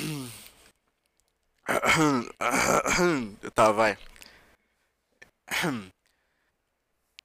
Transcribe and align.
Tá, 3.54 3.70
vai. 3.70 3.96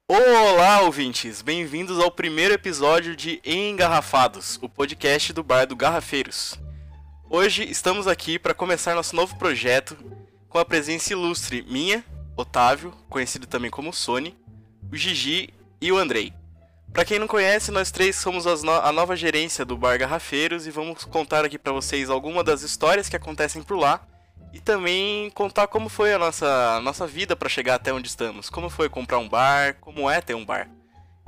Olá, 0.08 0.82
ouvintes! 0.82 1.42
Bem-vindos 1.42 2.00
ao 2.00 2.12
primeiro 2.12 2.54
episódio 2.54 3.16
de 3.16 3.42
Engarrafados, 3.46 4.60
o 4.62 4.70
podcast 4.70 5.32
do 5.32 5.44
Bar 5.44 5.66
do 5.66 5.76
Garrafeiros. 5.76 6.60
Hoje 7.30 7.64
estamos 7.64 8.08
aqui 8.08 8.38
para 8.38 8.54
começar 8.54 8.94
nosso 8.94 9.16
novo 9.16 9.38
projeto 9.38 9.98
com 10.50 10.60
a 10.60 10.66
presença 10.66 11.14
ilustre 11.14 11.64
minha, 11.64 12.04
Otávio, 12.36 12.92
conhecido 13.10 13.48
também 13.48 13.72
como 13.72 13.94
Sony, 13.94 14.36
o 14.92 14.98
Gigi 14.98 15.54
e 15.80 15.92
o 15.92 15.98
Andrei. 15.98 16.34
Para 16.96 17.04
quem 17.04 17.20
não 17.20 17.28
conhece, 17.28 17.72
nós 17.72 17.92
três 17.92 18.16
somos 18.16 18.46
no 18.64 18.72
a 18.72 18.90
nova 18.90 19.18
gerência 19.18 19.66
do 19.66 19.76
Bar 19.76 20.00
Garrafeiros 20.00 20.66
e 20.66 20.72
vamos 20.72 21.04
contar 21.04 21.44
aqui 21.44 21.60
para 21.60 21.74
vocês 21.74 22.10
algumas 22.10 22.46
das 22.46 22.62
histórias 22.62 23.10
que 23.10 23.18
acontecem 23.18 23.62
por 23.62 23.76
lá 23.76 24.08
e 24.54 24.62
também 24.62 25.30
contar 25.32 25.68
como 25.68 25.90
foi 25.90 26.14
a 26.14 26.18
nossa, 26.18 26.80
nossa 26.80 27.06
vida 27.06 27.36
para 27.36 27.50
chegar 27.50 27.76
até 27.76 27.92
onde 27.92 28.08
estamos. 28.08 28.50
Como 28.50 28.70
foi 28.70 28.88
comprar 28.88 29.18
um 29.18 29.28
bar, 29.28 29.76
como 29.82 30.10
é 30.10 30.22
ter 30.22 30.36
um 30.36 30.46
bar. 30.46 30.70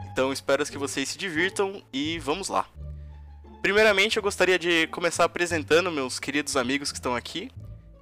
Então 0.09 0.31
espero 0.31 0.65
que 0.65 0.77
vocês 0.77 1.09
se 1.09 1.17
divirtam 1.17 1.83
e 1.91 2.17
vamos 2.17 2.47
lá. 2.47 2.65
Primeiramente, 3.61 4.15
eu 4.15 4.23
gostaria 4.23 4.57
de 4.57 4.87
começar 4.87 5.25
apresentando 5.25 5.91
meus 5.91 6.17
queridos 6.17 6.55
amigos 6.55 6.93
que 6.93 6.97
estão 6.97 7.13
aqui. 7.13 7.51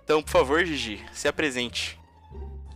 Então, 0.03 0.21
por 0.21 0.29
favor, 0.29 0.63
Gigi, 0.63 1.03
se 1.11 1.27
apresente. 1.27 1.99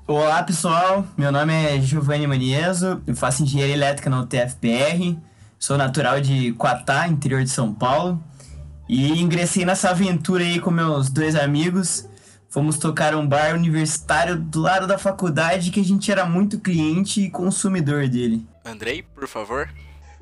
Olá 0.10 0.42
pessoal, 0.42 1.06
meu 1.16 1.32
nome 1.32 1.54
é 1.54 1.80
Giovanni 1.80 2.26
Manieso, 2.26 3.00
eu 3.06 3.16
faço 3.16 3.44
engenharia 3.44 3.76
elétrica 3.76 4.10
na 4.10 4.22
UTFPR, 4.22 5.16
sou 5.60 5.78
natural 5.78 6.20
de 6.20 6.52
Quatá, 6.54 7.08
interior 7.08 7.44
de 7.44 7.50
São 7.52 7.72
Paulo, 7.72 8.20
e 8.88 9.22
ingressei 9.22 9.64
nessa 9.66 9.92
aventura 9.92 10.44
aí 10.44 10.60
com 10.60 10.72
meus 10.72 11.12
dois 11.12 11.36
amigos. 11.36 12.10
Fomos 12.50 12.80
tocar 12.80 13.14
um 13.14 13.28
bar 13.28 13.54
universitário 13.54 14.36
do 14.36 14.62
lado 14.62 14.88
da 14.88 14.98
faculdade 14.98 15.70
que 15.70 15.80
a 15.80 15.86
gente 15.86 16.12
era 16.12 16.26
muito 16.26 16.60
cliente 16.60 17.22
e 17.22 17.30
consumidor 17.30 18.08
dele. 18.08 18.44
Andrei, 18.66 19.04
por 19.04 19.28
favor. 19.28 19.70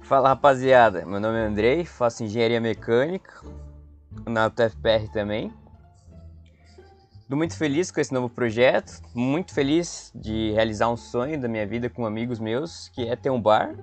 Fala 0.01 0.27
rapaziada, 0.27 1.05
meu 1.05 1.21
nome 1.21 1.37
é 1.37 1.45
Andrei, 1.45 1.85
faço 1.85 2.25
engenharia 2.25 2.59
mecânica 2.59 3.41
na 4.25 4.47
UTFPR 4.47 5.07
também. 5.13 5.49
Estou 7.27 7.37
muito 7.37 7.57
feliz 7.57 7.91
com 7.91 7.99
esse 7.99 8.13
novo 8.13 8.29
projeto, 8.29 9.01
muito 9.13 9.53
feliz 9.53 10.13
de 10.15 10.53
realizar 10.53 10.89
um 10.89 10.95
sonho 10.95 11.37
da 11.37 11.49
minha 11.49 11.67
vida 11.67 11.89
com 11.89 12.05
amigos 12.05 12.39
meus, 12.39 12.87
que 12.93 13.05
é 13.05 13.17
ter 13.17 13.29
um 13.29 13.41
bar. 13.41 13.75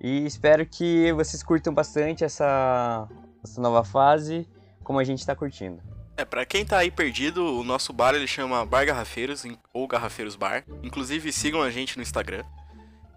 E 0.00 0.24
espero 0.24 0.64
que 0.64 1.12
vocês 1.12 1.42
curtam 1.42 1.74
bastante 1.74 2.24
essa, 2.24 3.06
essa 3.44 3.60
nova 3.60 3.84
fase, 3.84 4.48
como 4.82 4.98
a 4.98 5.04
gente 5.04 5.18
está 5.18 5.36
curtindo. 5.36 5.82
É, 6.16 6.24
para 6.24 6.46
quem 6.46 6.64
tá 6.64 6.78
aí 6.78 6.90
perdido, 6.90 7.44
o 7.60 7.62
nosso 7.62 7.92
bar 7.92 8.14
ele 8.14 8.26
chama 8.26 8.64
Bar 8.64 8.86
Garrafeiros 8.86 9.44
ou 9.70 9.86
Garrafeiros 9.86 10.34
Bar. 10.34 10.64
Inclusive 10.82 11.30
sigam 11.34 11.60
a 11.60 11.68
gente 11.68 11.98
no 11.98 12.02
Instagram. 12.02 12.42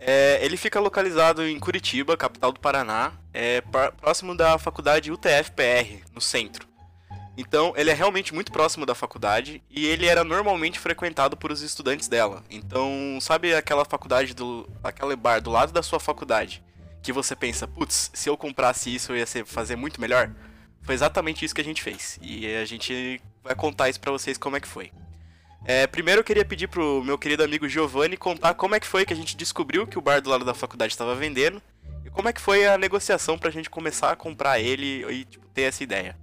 É, 0.01 0.43
ele 0.43 0.57
fica 0.57 0.81
localizado 0.81 1.47
em 1.47 1.57
Curitiba, 1.57 2.17
capital 2.17 2.51
do 2.51 2.59
Paraná, 2.59 3.13
é 3.33 3.61
próximo 4.01 4.35
da 4.35 4.57
faculdade 4.57 5.13
UTF-PR, 5.13 6.03
no 6.13 6.19
centro. 6.19 6.68
Então, 7.39 7.73
ele 7.77 7.89
é 7.89 7.93
realmente 7.93 8.33
muito 8.33 8.51
próximo 8.51 8.85
da 8.85 8.93
faculdade 8.93 9.63
e 9.69 9.85
ele 9.85 10.05
era 10.05 10.25
normalmente 10.25 10.77
frequentado 10.77 11.37
por 11.37 11.53
os 11.53 11.61
estudantes 11.61 12.09
dela. 12.09 12.43
Então, 12.49 13.17
sabe 13.21 13.55
aquela 13.55 13.85
faculdade 13.85 14.33
do 14.33 14.69
aquele 14.83 15.15
bar 15.15 15.39
do 15.39 15.49
lado 15.49 15.71
da 15.71 15.81
sua 15.81 16.01
faculdade 16.01 16.61
que 17.01 17.13
você 17.13 17.37
pensa, 17.37 17.65
putz, 17.65 18.11
se 18.13 18.29
eu 18.29 18.35
comprasse 18.35 18.93
isso 18.93 19.13
eu 19.13 19.15
ia 19.15 19.25
ser, 19.25 19.45
fazer 19.45 19.77
muito 19.77 20.01
melhor? 20.01 20.29
Foi 20.81 20.93
exatamente 20.93 21.45
isso 21.45 21.55
que 21.55 21.61
a 21.61 21.63
gente 21.63 21.81
fez. 21.81 22.19
E 22.21 22.45
a 22.57 22.65
gente 22.65 23.21
vai 23.41 23.55
contar 23.55 23.87
isso 23.87 24.01
para 24.01 24.11
vocês 24.11 24.37
como 24.37 24.57
é 24.57 24.59
que 24.59 24.67
foi. 24.67 24.91
É, 25.63 25.87
primeiro 25.87 26.19
eu 26.19 26.25
queria 26.25 26.43
pedir 26.43 26.67
pro 26.67 27.01
meu 27.05 27.17
querido 27.17 27.41
amigo 27.41 27.69
Giovanni 27.69 28.17
contar 28.17 28.53
como 28.53 28.75
é 28.75 28.81
que 28.81 28.87
foi 28.87 29.05
que 29.05 29.13
a 29.13 29.15
gente 29.15 29.37
descobriu 29.37 29.87
que 29.87 29.97
o 29.97 30.01
bar 30.01 30.21
do 30.21 30.29
lado 30.29 30.43
da 30.43 30.53
faculdade 30.53 30.91
estava 30.91 31.15
vendendo 31.15 31.61
e 32.03 32.09
como 32.09 32.27
é 32.27 32.33
que 32.33 32.41
foi 32.41 32.67
a 32.67 32.77
negociação 32.77 33.39
pra 33.39 33.49
gente 33.49 33.69
começar 33.69 34.11
a 34.11 34.15
comprar 34.17 34.59
ele 34.59 35.05
e 35.09 35.23
tipo, 35.23 35.47
ter 35.47 35.61
essa 35.61 35.81
ideia. 35.81 36.17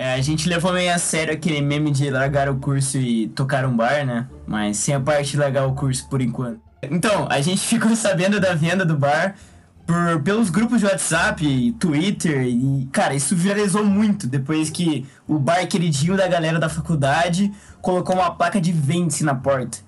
É, 0.00 0.14
a 0.14 0.20
gente 0.22 0.48
levou 0.48 0.72
meio 0.72 0.94
a 0.94 0.96
sério 0.96 1.34
aquele 1.34 1.60
meme 1.60 1.90
de 1.90 2.08
largar 2.08 2.48
o 2.48 2.56
curso 2.56 2.96
e 2.96 3.28
tocar 3.28 3.66
um 3.66 3.76
bar, 3.76 4.06
né? 4.06 4.26
Mas 4.46 4.78
sem 4.78 4.94
a 4.94 4.98
parte 4.98 5.32
de 5.32 5.36
largar 5.36 5.66
o 5.66 5.74
curso 5.74 6.08
por 6.08 6.22
enquanto. 6.22 6.58
Então, 6.82 7.28
a 7.28 7.38
gente 7.42 7.60
ficou 7.68 7.94
sabendo 7.94 8.40
da 8.40 8.54
venda 8.54 8.82
do 8.82 8.96
bar 8.96 9.34
por, 9.86 10.22
pelos 10.22 10.48
grupos 10.48 10.80
de 10.80 10.86
WhatsApp, 10.86 11.76
Twitter, 11.78 12.46
e, 12.46 12.88
cara, 12.90 13.12
isso 13.12 13.36
viralizou 13.36 13.84
muito 13.84 14.26
depois 14.26 14.70
que 14.70 15.06
o 15.28 15.38
bar 15.38 15.66
queridinho 15.68 16.16
da 16.16 16.26
galera 16.26 16.58
da 16.58 16.70
faculdade 16.70 17.52
colocou 17.82 18.14
uma 18.14 18.30
placa 18.30 18.58
de 18.58 18.72
vende 18.72 19.22
na 19.22 19.34
porta. 19.34 19.80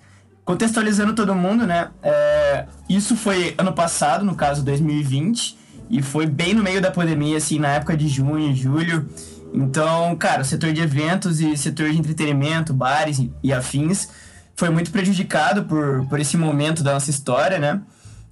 Contextualizando 0.45 1.15
todo 1.15 1.34
mundo, 1.34 1.67
né? 1.67 1.89
É, 2.03 2.67
isso 2.87 3.17
foi 3.17 3.55
ano 3.56 3.72
passado, 3.72 4.27
no 4.27 4.34
caso 4.34 4.62
2020, 4.62 5.56
e 5.89 6.03
foi 6.03 6.27
bem 6.27 6.53
no 6.53 6.62
meio 6.62 6.83
da 6.83 6.91
pandemia, 6.91 7.39
assim, 7.39 7.59
na 7.59 7.69
época 7.69 7.97
de 7.97 8.09
junho, 8.09 8.55
julho. 8.55 9.09
Então, 9.53 10.17
cara, 10.17 10.43
o 10.43 10.45
setor 10.45 10.73
de 10.73 10.81
eventos 10.81 11.41
e 11.41 11.57
setor 11.57 11.91
de 11.91 11.99
entretenimento, 11.99 12.73
bares 12.73 13.21
e 13.43 13.53
afins, 13.53 14.09
foi 14.57 14.71
muito 14.71 14.91
prejudicado 14.91 15.65
por, 15.65 16.07
por 16.07 16.19
esse 16.21 16.37
momento 16.37 16.83
da 16.83 16.95
nossa 16.95 17.11
história, 17.11 17.59
né? 17.59 17.81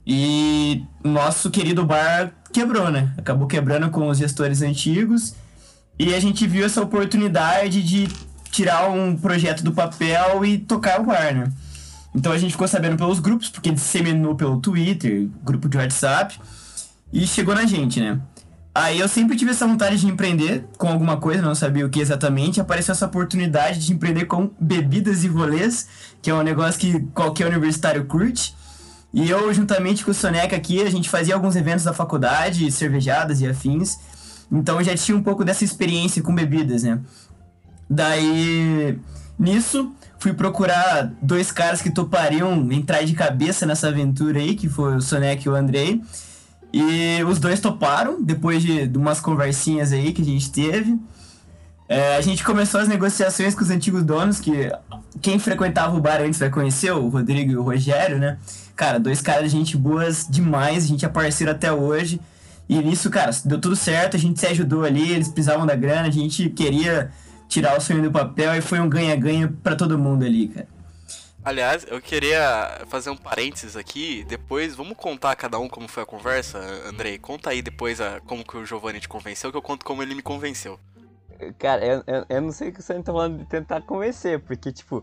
E 0.07 0.83
nosso 1.05 1.51
querido 1.51 1.85
bar 1.85 2.33
quebrou, 2.53 2.91
né? 2.91 3.13
Acabou 3.19 3.47
quebrando 3.47 3.91
com 3.91 4.09
os 4.09 4.19
gestores 4.19 4.63
antigos. 4.63 5.35
E 5.99 6.15
a 6.15 6.21
gente 6.21 6.47
viu 6.47 6.65
essa 6.65 6.81
oportunidade 6.81 7.83
de 7.83 8.09
tirar 8.51 8.89
um 8.89 9.17
projeto 9.17 9.63
do 9.63 9.73
papel 9.73 10.45
e 10.45 10.59
tocar 10.59 11.01
o 11.01 11.05
bar, 11.05 11.35
né? 11.35 11.53
Então 12.15 12.33
a 12.33 12.39
gente 12.39 12.53
ficou 12.53 12.67
sabendo 12.67 12.97
pelos 12.97 13.21
grupos, 13.21 13.49
porque 13.49 13.71
disseminou 13.71 14.35
pelo 14.35 14.61
Twitter, 14.61 15.29
grupo 15.45 15.69
de 15.69 15.77
WhatsApp, 15.77 16.41
e 17.13 17.27
chegou 17.27 17.55
na 17.55 17.67
gente, 17.67 18.01
né? 18.01 18.19
Aí 18.73 19.01
eu 19.01 19.09
sempre 19.09 19.37
tive 19.37 19.51
essa 19.51 19.67
vontade 19.67 19.97
de 19.97 20.07
empreender 20.07 20.65
com 20.79 20.89
alguma 20.89 21.17
coisa, 21.17 21.43
não 21.43 21.55
sabia 21.55 21.85
o 21.85 21.91
que 21.91 22.01
exatamente. 22.01 22.61
Apareceu 22.61 22.93
essa 22.93 23.07
oportunidade 23.07 23.85
de 23.85 23.93
empreender 23.93 24.27
com 24.27 24.51
bebidas 24.61 25.25
e 25.25 25.29
rolês, 25.29 25.89
que 26.23 26.31
é 26.31 26.35
um 26.35 26.43
negócio 26.43 26.79
que 26.79 27.01
qualquer 27.13 27.49
universitário 27.49 28.05
curte. 28.05 28.55
E 29.13 29.29
eu, 29.29 29.53
juntamente 29.53 30.05
com 30.05 30.13
o 30.13 30.15
Soneca 30.15 30.55
aqui, 30.55 30.83
a 30.83 30.91
gente 30.91 31.11
fazia 31.11 31.35
alguns 31.35 31.57
eventos 31.57 31.83
da 31.85 31.93
faculdade, 31.93 32.71
cervejadas 32.71 33.41
e 33.41 33.47
afins. 33.47 33.99
Então 34.53 34.79
eu 34.79 34.85
já 34.85 34.97
tinha 34.97 35.17
um 35.17 35.23
pouco 35.23 35.45
dessa 35.45 35.65
experiência 35.65 36.23
com 36.23 36.33
bebidas, 36.33 36.85
né? 36.85 37.01
Daí, 37.89 38.97
nisso, 39.37 39.93
fui 40.21 40.33
procurar 40.33 41.13
dois 41.21 41.51
caras 41.51 41.83
que 41.83 41.91
topariam 41.91 42.71
entrar 42.71 43.03
de 43.03 43.15
cabeça 43.15 43.67
nessa 43.67 43.89
aventura 43.89 44.39
aí, 44.39 44.55
que 44.55 44.69
foi 44.69 44.95
o 44.95 45.01
Soneca 45.01 45.43
e 45.45 45.49
o 45.49 45.57
Andrei. 45.57 46.01
E 46.73 47.23
os 47.25 47.39
dois 47.39 47.61
toparam, 47.61 48.23
depois 48.23 48.63
de, 48.63 48.87
de 48.87 48.99
umas 48.99 49.21
conversinhas 49.21 49.93
aí 49.93 50.13
que 50.13 50.23
a 50.23 50.25
gente 50.25 50.51
teve. 50.51 50.99
É, 51.89 52.17
a 52.17 52.21
gente 52.21 52.45
começou 52.45 52.81
as 52.81 52.87
negociações 52.87 53.53
com 53.55 53.63
os 53.63 53.71
antigos 53.71 54.05
donos, 54.05 54.39
que 54.39 54.71
quem 55.21 55.41
frequentava 55.41 55.97
o 55.97 56.01
bar 56.01 56.21
antes 56.21 56.39
vai 56.39 56.49
conhecer, 56.49 56.93
o 56.93 57.09
Rodrigo 57.09 57.51
e 57.51 57.57
o 57.57 57.63
Rogério, 57.63 58.19
né? 58.19 58.39
Cara, 58.77 59.01
dois 59.01 59.21
caras 59.21 59.51
de 59.51 59.59
gente 59.59 59.77
boas 59.77 60.27
demais, 60.31 60.85
a 60.85 60.87
gente 60.87 61.05
é 61.05 61.09
parceiro 61.09 61.51
até 61.51 61.73
hoje. 61.73 62.21
E 62.69 62.79
nisso, 62.79 63.11
cara, 63.11 63.33
deu 63.45 63.61
tudo 63.61 63.75
certo, 63.75 64.17
a 64.17 64.21
gente 64.21 64.39
se 64.39 64.47
ajudou 64.47 64.85
ali, 64.85 65.11
eles 65.11 65.27
precisavam 65.27 65.67
da 65.67 65.75
grana, 65.75 66.07
a 66.07 66.13
gente 66.13 66.49
queria 66.51 67.11
tirar 67.49 67.77
o 67.77 67.81
sonho 67.81 68.01
do 68.01 68.13
papel 68.13 68.55
e 68.55 68.61
foi 68.61 68.79
um 68.79 68.89
ganha-ganha 68.89 69.53
para 69.61 69.75
todo 69.75 69.99
mundo 69.99 70.25
ali, 70.25 70.47
cara. 70.47 70.69
Aliás, 71.43 71.87
eu 71.89 72.01
queria 72.03 72.85
fazer 72.89 73.09
um 73.09 73.17
parênteses 73.17 73.75
aqui. 73.75 74.25
Depois, 74.29 74.75
vamos 74.75 74.97
contar 74.97 75.35
cada 75.37 75.59
um 75.59 75.69
como 75.69 75.89
foi 75.89 76.03
a 76.03 76.07
conversa, 76.07 76.59
Andrei. 76.87 77.19
Conta 77.19 77.51
aí 77.51 77.63
depois 77.63 77.99
a, 78.01 78.21
como 78.21 78.45
que 78.45 78.59
o 78.59 78.67
Giovanni 78.67 79.01
te 79.01 79.09
convenceu, 79.09 79.51
que 79.51 79.57
eu 79.57 79.63
conto 79.63 79.85
como 79.85 80.03
ele 80.03 80.15
me 80.15 80.23
convenceu. 80.23 80.79
Cara, 81.59 81.85
eu, 81.85 82.05
eu, 82.07 82.27
eu 82.29 82.41
não 82.43 82.53
sei 82.53 82.69
o 82.69 82.73
que 82.73 82.83
você 82.83 82.95
tá 83.03 83.11
falando 83.11 83.39
de 83.39 83.47
tentar 83.47 83.81
convencer, 83.81 84.39
porque, 84.41 84.71
tipo, 84.71 85.03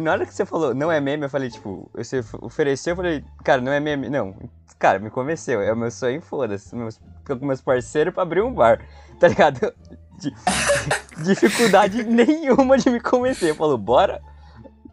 na 0.00 0.12
hora 0.12 0.24
que 0.24 0.32
você 0.32 0.46
falou 0.46 0.72
não 0.72 0.92
é 0.92 1.00
meme, 1.00 1.24
eu 1.24 1.30
falei, 1.30 1.50
tipo, 1.50 1.90
você 1.92 2.24
ofereceu, 2.40 2.92
eu 2.92 2.96
falei, 2.96 3.24
cara, 3.42 3.60
não 3.60 3.72
é 3.72 3.80
meme. 3.80 4.08
Não, 4.08 4.32
cara, 4.78 5.00
me 5.00 5.10
convenceu. 5.10 5.60
É 5.60 5.72
o 5.72 5.76
meu 5.76 5.90
sonho, 5.90 6.22
foda-se. 6.22 6.76
Meus, 6.76 7.00
com 7.26 7.34
meus 7.44 7.60
parceiros 7.60 8.14
pra 8.14 8.22
abrir 8.22 8.42
um 8.42 8.54
bar, 8.54 8.80
tá 9.18 9.26
ligado? 9.26 9.74
De, 10.20 10.32
dificuldade 11.24 12.04
nenhuma 12.06 12.78
de 12.78 12.88
me 12.90 13.00
convencer. 13.00 13.56
Falou, 13.56 13.76
bora? 13.76 14.22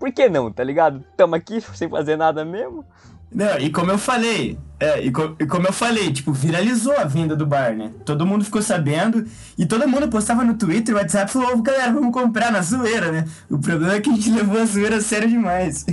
Por 0.02 0.12
que 0.12 0.28
não, 0.28 0.52
tá 0.52 0.64
ligado? 0.64 1.06
Tamo 1.16 1.36
aqui 1.36 1.62
sem 1.76 1.88
fazer 1.88 2.18
nada 2.18 2.44
mesmo. 2.44 2.84
Não, 3.32 3.58
e 3.60 3.70
como 3.70 3.92
eu 3.92 3.98
falei, 3.98 4.58
é, 4.78 5.00
e, 5.02 5.12
co 5.12 5.36
e, 5.40 5.46
como 5.46 5.68
eu 5.68 5.72
falei, 5.72 6.12
tipo, 6.12 6.34
viralizou 6.34 6.98
a 6.98 7.06
venda 7.06 7.34
do 7.34 7.46
bar, 7.46 7.74
né? 7.74 7.92
Todo 8.04 8.26
mundo 8.26 8.44
ficou 8.44 8.62
sabendo 8.62 9.26
e 9.58 9.66
todo 9.66 9.88
mundo 9.88 10.10
postava 10.10 10.44
no 10.44 10.56
Twitter, 10.56 10.96
WhatsApp 10.96 11.30
e 11.30 11.34
falou, 11.34 11.62
galera, 11.62 11.94
vamos 11.94 12.12
comprar 12.12 12.52
na 12.52 12.62
zoeira, 12.62 13.10
né? 13.10 13.26
O 13.50 13.58
problema 13.58 13.94
é 13.94 14.02
que 14.02 14.10
a 14.10 14.14
gente 14.14 14.32
levou 14.36 14.60
a 14.60 14.66
zoeira 14.66 14.98
a 14.98 15.02
sério 15.02 15.30
demais. 15.30 15.86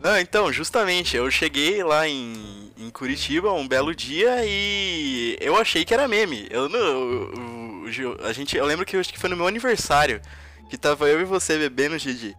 Não, 0.00 0.16
então, 0.20 0.52
justamente, 0.52 1.16
eu 1.16 1.28
cheguei 1.28 1.82
lá 1.82 2.06
em, 2.06 2.70
em 2.78 2.90
Curitiba 2.90 3.52
um 3.52 3.66
belo 3.66 3.92
dia 3.92 4.44
e 4.44 5.36
eu 5.40 5.56
achei 5.56 5.84
que 5.84 5.92
era 5.92 6.06
meme. 6.06 6.46
Eu 6.48 6.68
não. 6.68 7.82
O 7.82 7.90
Gio, 7.90 8.16
a 8.22 8.32
gente, 8.32 8.56
eu 8.56 8.66
lembro 8.66 8.86
que 8.86 8.94
eu 8.94 9.00
acho 9.00 9.12
que 9.12 9.18
foi 9.18 9.30
no 9.30 9.36
meu 9.36 9.48
aniversário 9.48 10.20
que 10.68 10.76
tava 10.76 11.08
eu 11.08 11.20
e 11.20 11.24
você 11.24 11.58
bebendo, 11.58 11.98
Gigi. 11.98 12.36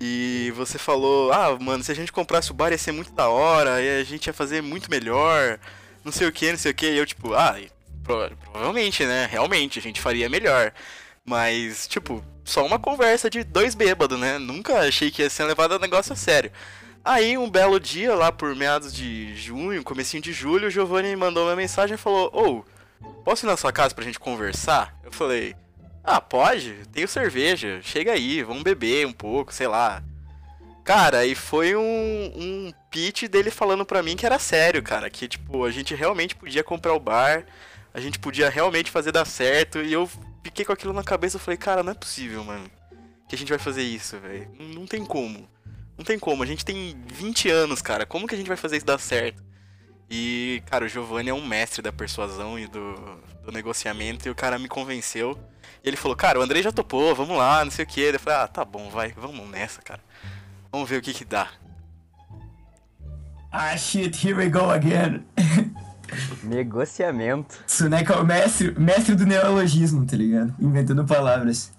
E 0.00 0.52
você 0.54 0.78
falou, 0.78 1.32
ah, 1.32 1.56
mano, 1.58 1.82
se 1.82 1.90
a 1.90 1.94
gente 1.94 2.12
comprasse 2.12 2.50
o 2.50 2.54
bar 2.54 2.70
ia 2.70 2.78
ser 2.78 2.92
muito 2.92 3.12
da 3.12 3.28
hora, 3.28 3.80
e 3.80 4.00
a 4.00 4.04
gente 4.04 4.26
ia 4.26 4.32
fazer 4.32 4.62
muito 4.62 4.90
melhor, 4.90 5.58
não 6.04 6.12
sei 6.12 6.26
o 6.26 6.32
que, 6.32 6.50
não 6.50 6.58
sei 6.58 6.72
o 6.72 6.74
que. 6.74 6.86
E 6.86 6.98
eu, 6.98 7.06
tipo, 7.06 7.34
ah, 7.34 7.56
provavelmente, 8.02 9.04
né? 9.04 9.26
Realmente, 9.30 9.78
a 9.78 9.82
gente 9.82 10.00
faria 10.00 10.28
melhor. 10.28 10.72
Mas, 11.24 11.88
tipo, 11.88 12.24
só 12.44 12.64
uma 12.64 12.78
conversa 12.78 13.28
de 13.28 13.42
dois 13.42 13.74
bêbados, 13.74 14.18
né? 14.18 14.38
Nunca 14.38 14.80
achei 14.80 15.10
que 15.10 15.22
ia 15.22 15.30
ser 15.30 15.44
levado 15.44 15.74
a 15.74 15.78
negócio 15.78 16.12
a 16.12 16.16
sério. 16.16 16.52
Aí, 17.04 17.38
um 17.38 17.48
belo 17.48 17.80
dia, 17.80 18.14
lá 18.14 18.30
por 18.30 18.54
meados 18.54 18.92
de 18.92 19.34
junho, 19.36 19.82
comecinho 19.82 20.22
de 20.22 20.32
julho, 20.32 20.68
o 20.68 20.70
Giovanni 20.70 21.14
mandou 21.16 21.46
uma 21.46 21.56
mensagem 21.56 21.94
e 21.94 21.98
falou, 21.98 22.30
ô, 22.32 22.64
oh, 23.00 23.14
posso 23.24 23.46
ir 23.46 23.48
na 23.48 23.56
sua 23.56 23.72
casa 23.72 23.94
pra 23.94 24.04
gente 24.04 24.18
conversar? 24.18 24.94
Eu 25.04 25.12
falei, 25.12 25.54
ah, 26.06 26.20
pode, 26.20 26.86
tenho 26.92 27.08
cerveja, 27.08 27.80
chega 27.82 28.12
aí, 28.12 28.40
vamos 28.44 28.62
beber 28.62 29.04
um 29.04 29.12
pouco, 29.12 29.52
sei 29.52 29.66
lá. 29.66 30.04
Cara, 30.84 31.26
e 31.26 31.34
foi 31.34 31.74
um, 31.74 31.82
um 31.82 32.72
pitch 32.92 33.24
dele 33.24 33.50
falando 33.50 33.84
pra 33.84 34.04
mim 34.04 34.14
que 34.14 34.24
era 34.24 34.38
sério, 34.38 34.80
cara. 34.84 35.10
Que, 35.10 35.26
tipo, 35.26 35.64
a 35.64 35.70
gente 35.72 35.96
realmente 35.96 36.36
podia 36.36 36.62
comprar 36.62 36.94
o 36.94 37.00
bar, 37.00 37.44
a 37.92 37.98
gente 38.00 38.20
podia 38.20 38.48
realmente 38.48 38.88
fazer 38.88 39.10
dar 39.10 39.24
certo. 39.24 39.80
E 39.80 39.92
eu 39.92 40.08
fiquei 40.44 40.64
com 40.64 40.72
aquilo 40.72 40.92
na 40.92 41.02
cabeça 41.02 41.38
e 41.38 41.40
falei, 41.40 41.58
cara, 41.58 41.82
não 41.82 41.90
é 41.90 41.94
possível, 41.94 42.44
mano, 42.44 42.70
que 43.28 43.34
a 43.34 43.38
gente 43.38 43.48
vai 43.48 43.58
fazer 43.58 43.82
isso, 43.82 44.16
velho. 44.20 44.48
Não 44.60 44.86
tem 44.86 45.04
como. 45.04 45.48
Não 45.98 46.04
tem 46.04 46.20
como. 46.20 46.44
A 46.44 46.46
gente 46.46 46.64
tem 46.64 46.96
20 47.12 47.50
anos, 47.50 47.82
cara. 47.82 48.06
Como 48.06 48.28
que 48.28 48.36
a 48.36 48.38
gente 48.38 48.46
vai 48.46 48.56
fazer 48.56 48.76
isso 48.76 48.86
dar 48.86 49.00
certo? 49.00 49.42
E, 50.10 50.62
cara, 50.66 50.84
o 50.84 50.88
Giovanni 50.88 51.30
é 51.30 51.34
um 51.34 51.44
mestre 51.44 51.82
da 51.82 51.92
persuasão 51.92 52.58
e 52.58 52.66
do, 52.66 52.94
do 53.44 53.52
negociamento. 53.52 54.28
E 54.28 54.30
o 54.30 54.34
cara 54.34 54.58
me 54.58 54.68
convenceu. 54.68 55.38
E 55.82 55.88
ele 55.88 55.96
falou, 55.96 56.16
cara, 56.16 56.38
o 56.38 56.42
Andrei 56.42 56.62
já 56.62 56.72
topou, 56.72 57.14
vamos 57.14 57.36
lá, 57.36 57.64
não 57.64 57.70
sei 57.70 57.84
o 57.84 57.88
que. 57.88 58.00
Eu 58.00 58.20
falei, 58.20 58.40
ah, 58.40 58.48
tá 58.48 58.64
bom, 58.64 58.88
vai, 58.90 59.12
vamos 59.16 59.48
nessa, 59.48 59.82
cara. 59.82 60.00
Vamos 60.70 60.88
ver 60.88 60.98
o 60.98 61.02
que 61.02 61.12
que 61.12 61.24
dá. 61.24 61.48
Ah, 63.50 63.76
shit, 63.76 64.26
here 64.26 64.36
we 64.36 64.48
go 64.48 64.70
again. 64.70 65.24
Negociamento. 66.42 67.56
Suneca 67.66 68.14
é 68.14 68.16
o 68.18 68.24
mestre, 68.24 68.78
mestre 68.78 69.14
do 69.14 69.26
neologismo, 69.26 70.06
tá 70.06 70.16
ligado? 70.16 70.54
Inventando 70.60 71.04
palavras. 71.04 71.72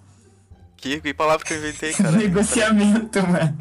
Que, 0.75 0.99
que 0.99 1.13
palavra 1.13 1.45
que 1.45 1.53
eu 1.53 1.57
inventei, 1.57 1.93
cara? 1.93 2.11
Negociamento, 2.17 3.19
mano. 3.27 3.57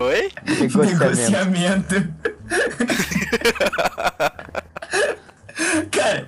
Oi? 0.00 0.32
Negociamento. 0.60 1.94
Cara. 5.90 6.26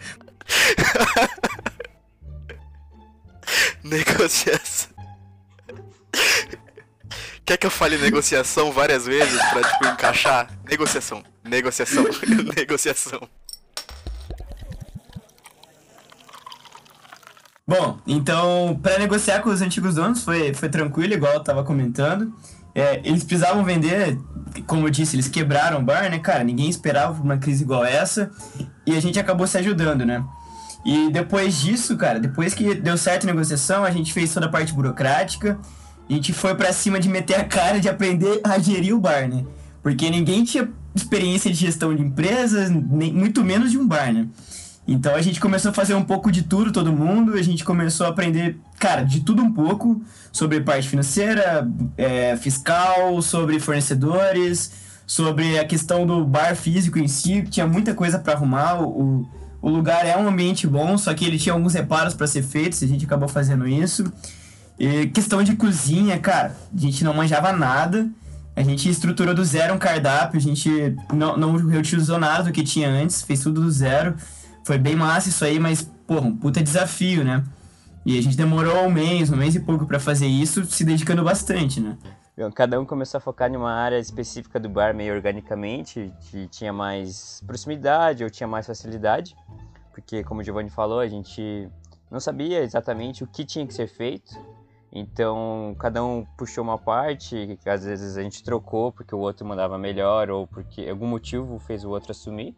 Negociação. 3.83 4.93
Quer 7.45 7.57
que 7.57 7.67
eu 7.67 7.71
fale 7.71 7.99
negociação 7.99 8.71
várias 8.73 9.05
vezes 9.05 9.41
pra, 9.51 9.63
tipo, 9.63 9.87
encaixar? 9.87 10.49
Negociação, 10.69 11.25
negociação, 11.45 12.05
negociação. 12.57 13.29
Bom, 17.67 17.99
então, 18.07 18.79
para 18.83 18.99
negociar 18.99 19.41
com 19.41 19.51
os 19.51 19.63
antigos 19.63 19.95
donos 19.95 20.25
foi, 20.25 20.53
foi 20.55 20.69
tranquilo, 20.69 21.15
igual 21.15 21.35
eu 21.35 21.43
tava 21.43 21.65
comentando. 21.65 22.33
É, 22.75 23.01
eles 23.05 23.25
precisavam 23.25 23.65
vender, 23.65 24.19
como 24.67 24.87
eu 24.87 24.91
disse, 24.91 25.17
eles 25.17 25.29
quebraram 25.29 25.81
o 25.81 25.83
bar, 25.83 26.11
né, 26.11 26.19
cara? 26.19 26.45
Ninguém 26.45 26.69
esperava 26.69 27.23
uma 27.23 27.37
crise 27.37 27.63
igual 27.63 27.85
essa. 27.85 28.31
E 28.87 28.97
a 28.97 29.01
gente 29.01 29.19
acabou 29.19 29.47
se 29.47 29.59
ajudando, 29.59 30.05
né? 30.05 30.25
E 30.85 31.11
depois 31.11 31.61
disso, 31.61 31.97
cara, 31.97 32.19
depois 32.19 32.55
que 32.55 32.75
deu 32.75 32.97
certo 32.97 33.25
a 33.25 33.27
negociação, 33.27 33.85
a 33.85 33.91
gente 33.91 34.13
fez 34.13 34.33
toda 34.33 34.47
a 34.47 34.49
parte 34.49 34.73
burocrática. 34.73 35.59
A 36.09 36.13
gente 36.13 36.33
foi 36.33 36.55
para 36.55 36.73
cima 36.73 36.99
de 36.99 37.09
meter 37.09 37.37
a 37.37 37.45
cara 37.45 37.79
de 37.79 37.89
aprender 37.89 38.41
a 38.43 38.59
gerir 38.59 38.95
o 38.95 39.01
bar, 39.01 39.29
né? 39.29 39.45
Porque 39.83 40.11
ninguém 40.11 40.45
tinha 40.45 40.69
experiência 40.95 41.51
de 41.51 41.57
gestão 41.57 41.95
de 41.95 42.03
empresas, 42.03 42.71
nem, 42.71 43.13
muito 43.13 43.45
menos 43.45 43.71
de 43.71 43.79
um 43.79 43.87
bar, 43.87 44.13
né? 44.13 44.29
Então 44.87 45.15
a 45.15 45.23
gente 45.23 45.41
começou 45.41 45.71
a 45.71 45.75
fazer 45.75 45.95
um 45.95 46.03
pouco 46.03 46.31
de 46.31 46.43
tudo, 46.43 46.73
todo 46.73 46.93
mundo. 46.93 47.35
A 47.35 47.43
gente 47.43 47.65
começou 47.65 48.07
a 48.07 48.11
aprender, 48.11 48.59
cara, 48.79 49.03
de 49.03 49.21
tudo 49.21 49.43
um 49.43 49.53
pouco 49.53 50.03
sobre 50.33 50.61
parte 50.61 50.89
financeira, 50.89 51.69
é, 51.97 52.37
fiscal, 52.37 53.23
sobre 53.23 53.61
fornecedores, 53.61 54.73
sobre 55.07 55.59
a 55.59 55.65
questão 55.65 56.05
do 56.05 56.25
bar 56.25 56.57
físico 56.57 56.99
em 56.99 57.07
si. 57.07 57.43
Tinha 57.43 57.67
muita 57.67 57.95
coisa 57.95 58.19
para 58.19 58.33
arrumar. 58.33 58.83
O, 58.83 59.29
o 59.61 59.71
lugar 59.71 60.05
é 60.05 60.17
um 60.17 60.27
ambiente 60.27 60.67
bom, 60.67 60.99
só 60.99 61.15
que 61.15 61.25
ele 61.25 61.39
tinha 61.39 61.53
alguns 61.53 61.75
reparos 61.75 62.15
para 62.15 62.27
ser 62.27 62.43
feitos. 62.43 62.83
A 62.83 62.87
gente 62.87 63.05
acabou 63.05 63.29
fazendo 63.29 63.69
isso. 63.69 64.13
E 64.79 65.07
questão 65.07 65.45
de 65.45 65.55
cozinha, 65.55 66.19
cara, 66.19 66.57
a 66.75 66.81
gente 66.81 67.05
não 67.05 67.15
manjava 67.15 67.53
nada. 67.53 68.11
A 68.57 68.63
gente 68.63 68.89
estruturou 68.89 69.35
do 69.35 69.45
zero 69.45 69.75
um 69.75 69.79
cardápio, 69.79 70.37
a 70.37 70.43
gente 70.43 70.95
não, 71.15 71.37
não 71.37 71.57
reutilizou 71.57 72.19
nada 72.19 72.45
do 72.45 72.53
que 72.53 72.63
tinha 72.63 72.89
antes, 72.89 73.23
fez 73.23 73.41
tudo 73.41 73.63
do 73.63 73.71
zero. 73.71 74.15
Foi 74.65 74.79
bem 74.79 74.95
massa 74.95 75.29
isso 75.29 75.45
aí, 75.45 75.59
mas, 75.59 75.83
porra, 75.83 76.27
um 76.27 76.37
puta 76.37 76.63
desafio, 76.63 77.25
né? 77.25 77.45
E 78.05 78.19
a 78.19 78.23
gente 78.23 78.37
demorou 78.37 78.85
um 78.85 78.91
mês, 78.91 79.31
um 79.31 79.37
mês 79.37 79.55
e 79.55 79.61
pouco 79.61 79.87
para 79.87 80.01
fazer 80.01 80.27
isso, 80.27 80.65
se 80.65 80.85
dedicando 80.85 81.23
bastante, 81.23 81.81
né? 81.81 81.97
Cada 82.55 82.81
um 82.81 82.85
começou 82.85 83.19
a 83.19 83.21
focar 83.21 83.53
em 83.53 83.57
uma 83.57 83.73
área 83.73 83.99
específica 83.99 84.59
do 84.59 84.69
bar 84.69 84.95
meio 84.95 85.15
organicamente, 85.15 86.13
que 86.21 86.49
tinha 86.49 86.73
mais 86.73 87.43
proximidade 87.47 88.25
ou 88.25 88.31
tinha 88.31 88.49
mais 88.49 88.67
facilidade, 88.67 89.37
porque, 89.93 90.25
como 90.25 90.41
o 90.41 90.45
Giovanni 90.45 90.71
falou, 90.71 90.99
a 90.99 91.07
gente 91.07 91.69
não 92.11 92.19
sabia 92.19 92.63
exatamente 92.63 93.23
o 93.23 93.27
que 93.27 93.45
tinha 93.45 93.67
que 93.67 93.75
ser 93.75 93.87
feito, 93.87 94.35
então 94.91 95.77
cada 95.79 96.03
um 96.03 96.25
puxou 96.37 96.65
uma 96.65 96.79
parte, 96.79 97.59
às 97.67 97.85
vezes 97.85 98.17
a 98.17 98.23
gente 98.23 98.43
trocou 98.43 98.91
porque 98.91 99.15
o 99.15 99.19
outro 99.19 99.47
mandava 99.47 99.79
melhor 99.79 100.31
ou 100.31 100.47
porque 100.47 100.89
algum 100.89 101.07
motivo 101.07 101.59
fez 101.59 101.85
o 101.85 101.91
outro 101.91 102.13
assumir. 102.13 102.57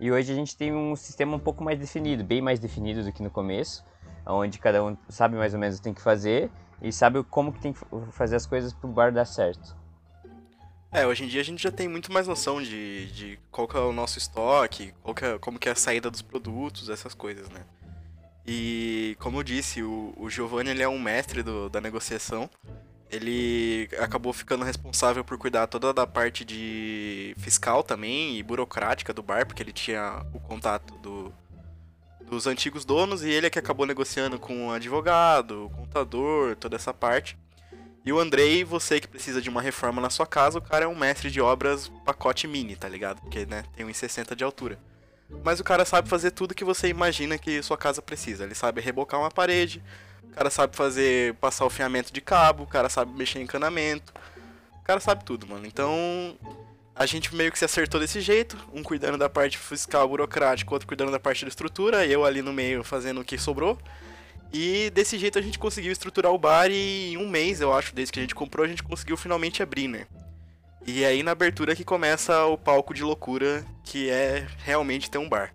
E 0.00 0.12
hoje 0.12 0.32
a 0.32 0.34
gente 0.34 0.56
tem 0.56 0.72
um 0.72 0.94
sistema 0.94 1.36
um 1.36 1.40
pouco 1.40 1.64
mais 1.64 1.78
definido, 1.78 2.22
bem 2.22 2.40
mais 2.40 2.60
definido 2.60 3.02
do 3.02 3.12
que 3.12 3.22
no 3.22 3.30
começo, 3.30 3.84
onde 4.24 4.58
cada 4.58 4.84
um 4.84 4.96
sabe 5.08 5.36
mais 5.36 5.54
ou 5.54 5.60
menos 5.60 5.76
o 5.76 5.78
que 5.78 5.84
tem 5.84 5.94
que 5.94 6.02
fazer 6.02 6.50
e 6.80 6.92
sabe 6.92 7.22
como 7.24 7.52
que 7.52 7.60
tem 7.60 7.72
que 7.72 7.80
fazer 8.12 8.36
as 8.36 8.46
coisas 8.46 8.72
para 8.72 8.88
o 8.88 8.92
bar 8.92 9.12
dar 9.12 9.24
certo. 9.24 9.76
É, 10.90 11.06
hoje 11.06 11.24
em 11.24 11.28
dia 11.28 11.40
a 11.40 11.44
gente 11.44 11.62
já 11.62 11.70
tem 11.70 11.86
muito 11.86 12.12
mais 12.12 12.26
noção 12.26 12.62
de, 12.62 13.12
de 13.12 13.38
qual 13.50 13.68
é 13.74 13.78
o 13.78 13.92
nosso 13.92 14.16
estoque, 14.18 14.94
qual 15.02 15.14
é, 15.20 15.38
como 15.38 15.58
que 15.58 15.68
é 15.68 15.72
a 15.72 15.74
saída 15.74 16.10
dos 16.10 16.22
produtos, 16.22 16.88
essas 16.88 17.12
coisas, 17.12 17.48
né? 17.50 17.60
E 18.46 19.14
como 19.18 19.38
eu 19.38 19.42
disse, 19.42 19.82
o, 19.82 20.14
o 20.16 20.30
Giovanni 20.30 20.70
ele 20.70 20.82
é 20.82 20.88
um 20.88 20.98
mestre 20.98 21.42
do, 21.42 21.68
da 21.68 21.80
negociação 21.80 22.48
ele 23.10 23.88
acabou 23.98 24.32
ficando 24.32 24.64
responsável 24.64 25.24
por 25.24 25.38
cuidar 25.38 25.66
toda 25.66 25.92
da 25.92 26.06
parte 26.06 26.44
de 26.44 27.34
fiscal 27.38 27.82
também 27.82 28.36
e 28.36 28.42
burocrática 28.42 29.12
do 29.12 29.22
bar, 29.22 29.46
porque 29.46 29.62
ele 29.62 29.72
tinha 29.72 30.24
o 30.32 30.40
contato 30.40 30.94
do, 30.98 31.32
dos 32.28 32.46
antigos 32.46 32.84
donos 32.84 33.22
e 33.22 33.30
ele 33.30 33.46
é 33.46 33.50
que 33.50 33.58
acabou 33.58 33.86
negociando 33.86 34.38
com 34.38 34.68
o 34.68 34.72
advogado, 34.72 35.66
o 35.66 35.70
contador, 35.70 36.54
toda 36.56 36.76
essa 36.76 36.92
parte. 36.92 37.36
E 38.04 38.12
o 38.12 38.18
Andrei, 38.18 38.64
você 38.64 39.00
que 39.00 39.08
precisa 39.08 39.40
de 39.40 39.48
uma 39.48 39.60
reforma 39.60 40.00
na 40.00 40.10
sua 40.10 40.26
casa, 40.26 40.58
o 40.58 40.62
cara 40.62 40.84
é 40.84 40.88
um 40.88 40.96
mestre 40.96 41.30
de 41.30 41.40
obras 41.40 41.88
pacote 42.04 42.46
mini, 42.46 42.76
tá 42.76 42.88
ligado? 42.88 43.20
Porque, 43.20 43.44
né, 43.44 43.64
tem 43.76 43.86
1,60 43.86 44.34
de 44.34 44.44
altura. 44.44 44.78
Mas 45.44 45.60
o 45.60 45.64
cara 45.64 45.84
sabe 45.84 46.08
fazer 46.08 46.30
tudo 46.30 46.54
que 46.54 46.64
você 46.64 46.88
imagina 46.88 47.36
que 47.36 47.62
sua 47.62 47.76
casa 47.76 48.00
precisa. 48.00 48.44
Ele 48.44 48.54
sabe 48.54 48.80
rebocar 48.80 49.20
uma 49.20 49.30
parede, 49.30 49.82
o 50.30 50.34
cara 50.34 50.50
sabe 50.50 50.76
fazer, 50.76 51.34
passar 51.34 51.64
o 51.64 51.70
fiamento 51.70 52.12
de 52.12 52.20
cabo, 52.20 52.62
o 52.62 52.66
cara 52.66 52.88
sabe 52.88 53.12
mexer 53.12 53.40
em 53.40 53.42
encanamento. 53.42 54.12
O 54.80 54.84
cara 54.84 55.00
sabe 55.00 55.24
tudo, 55.24 55.46
mano. 55.46 55.66
Então, 55.66 56.36
a 56.94 57.06
gente 57.06 57.34
meio 57.34 57.52
que 57.52 57.58
se 57.58 57.64
acertou 57.64 58.00
desse 58.00 58.20
jeito, 58.20 58.56
um 58.72 58.82
cuidando 58.82 59.16
da 59.16 59.28
parte 59.28 59.56
fiscal 59.56 60.08
burocrática, 60.08 60.72
outro 60.74 60.88
cuidando 60.88 61.12
da 61.12 61.20
parte 61.20 61.44
da 61.44 61.48
estrutura, 61.48 62.04
eu 62.06 62.24
ali 62.24 62.42
no 62.42 62.52
meio 62.52 62.82
fazendo 62.82 63.20
o 63.20 63.24
que 63.24 63.38
sobrou. 63.38 63.78
E 64.52 64.90
desse 64.90 65.18
jeito 65.18 65.38
a 65.38 65.42
gente 65.42 65.58
conseguiu 65.58 65.92
estruturar 65.92 66.32
o 66.32 66.38
bar 66.38 66.70
e 66.70 67.12
em 67.12 67.16
um 67.16 67.28
mês, 67.28 67.60
eu 67.60 67.72
acho, 67.72 67.94
desde 67.94 68.12
que 68.12 68.18
a 68.18 68.22
gente 68.22 68.34
comprou, 68.34 68.64
a 68.64 68.68
gente 68.68 68.82
conseguiu 68.82 69.16
finalmente 69.16 69.62
abrir, 69.62 69.88
né? 69.88 70.06
E 70.86 71.04
aí 71.04 71.22
na 71.22 71.32
abertura 71.32 71.76
que 71.76 71.84
começa 71.84 72.46
o 72.46 72.56
palco 72.56 72.94
de 72.94 73.02
loucura, 73.02 73.64
que 73.84 74.08
é 74.08 74.46
realmente 74.64 75.10
ter 75.10 75.18
um 75.18 75.28
bar. 75.28 75.54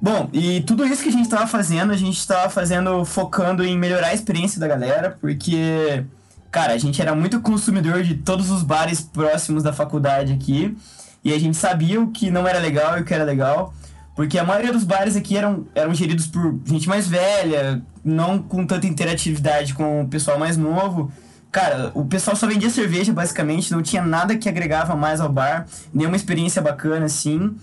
Bom, 0.00 0.30
e 0.32 0.62
tudo 0.62 0.86
isso 0.86 1.02
que 1.02 1.10
a 1.10 1.12
gente 1.12 1.24
estava 1.24 1.46
fazendo, 1.46 1.92
a 1.92 1.96
gente 1.96 2.16
estava 2.16 2.48
fazendo 2.48 3.04
focando 3.04 3.62
em 3.62 3.76
melhorar 3.78 4.08
a 4.08 4.14
experiência 4.14 4.58
da 4.58 4.66
galera, 4.66 5.18
porque, 5.20 6.04
cara, 6.50 6.72
a 6.72 6.78
gente 6.78 7.02
era 7.02 7.14
muito 7.14 7.40
consumidor 7.40 8.02
de 8.02 8.14
todos 8.14 8.50
os 8.50 8.62
bares 8.62 9.02
próximos 9.02 9.62
da 9.62 9.74
faculdade 9.74 10.32
aqui, 10.32 10.74
e 11.22 11.34
a 11.34 11.38
gente 11.38 11.56
sabia 11.56 12.00
o 12.00 12.10
que 12.10 12.30
não 12.30 12.48
era 12.48 12.58
legal 12.58 12.96
e 12.96 13.02
o 13.02 13.04
que 13.04 13.12
era 13.12 13.24
legal, 13.24 13.74
porque 14.16 14.38
a 14.38 14.44
maioria 14.44 14.72
dos 14.72 14.84
bares 14.84 15.16
aqui 15.16 15.36
eram, 15.36 15.66
eram 15.74 15.94
geridos 15.94 16.26
por 16.26 16.58
gente 16.64 16.88
mais 16.88 17.06
velha, 17.06 17.82
não 18.02 18.38
com 18.38 18.66
tanta 18.66 18.86
interatividade 18.86 19.74
com 19.74 20.02
o 20.02 20.08
pessoal 20.08 20.38
mais 20.38 20.56
novo. 20.56 21.12
Cara, 21.52 21.90
o 21.94 22.04
pessoal 22.04 22.36
só 22.36 22.46
vendia 22.46 22.70
cerveja, 22.70 23.12
basicamente, 23.12 23.72
não 23.72 23.82
tinha 23.82 24.02
nada 24.02 24.36
que 24.36 24.48
agregava 24.48 24.94
mais 24.94 25.20
ao 25.20 25.28
bar, 25.28 25.66
nenhuma 25.92 26.16
experiência 26.16 26.62
bacana, 26.62 27.06
assim. 27.06 27.54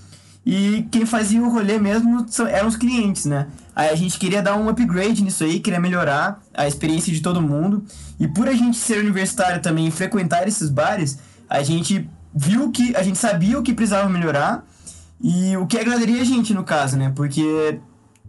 E 0.49 0.87
quem 0.89 1.05
fazia 1.05 1.43
o 1.43 1.49
rolê 1.49 1.77
mesmo 1.77 2.25
eram 2.49 2.69
os 2.69 2.77
clientes, 2.77 3.25
né? 3.25 3.47
Aí 3.75 3.89
a 3.89 3.95
gente 3.95 4.17
queria 4.17 4.41
dar 4.41 4.55
um 4.55 4.69
upgrade 4.69 5.21
nisso 5.21 5.43
aí, 5.43 5.59
queria 5.59 5.77
melhorar 5.77 6.41
a 6.53 6.65
experiência 6.65 7.11
de 7.11 7.19
todo 7.19 7.41
mundo. 7.41 7.83
E 8.17 8.29
por 8.29 8.47
a 8.47 8.53
gente 8.53 8.77
ser 8.77 8.97
universitário 8.99 9.61
também 9.61 9.87
e 9.87 9.91
frequentar 9.91 10.47
esses 10.47 10.69
bares, 10.69 11.19
a 11.49 11.61
gente 11.63 12.09
viu 12.33 12.71
que. 12.71 12.95
A 12.95 13.03
gente 13.03 13.17
sabia 13.17 13.59
o 13.59 13.61
que 13.61 13.73
precisava 13.73 14.07
melhorar 14.07 14.65
e 15.21 15.57
o 15.57 15.67
que 15.67 15.77
agradaria 15.77 16.21
a 16.21 16.23
gente, 16.23 16.53
no 16.53 16.63
caso, 16.63 16.95
né? 16.95 17.11
Porque, 17.13 17.81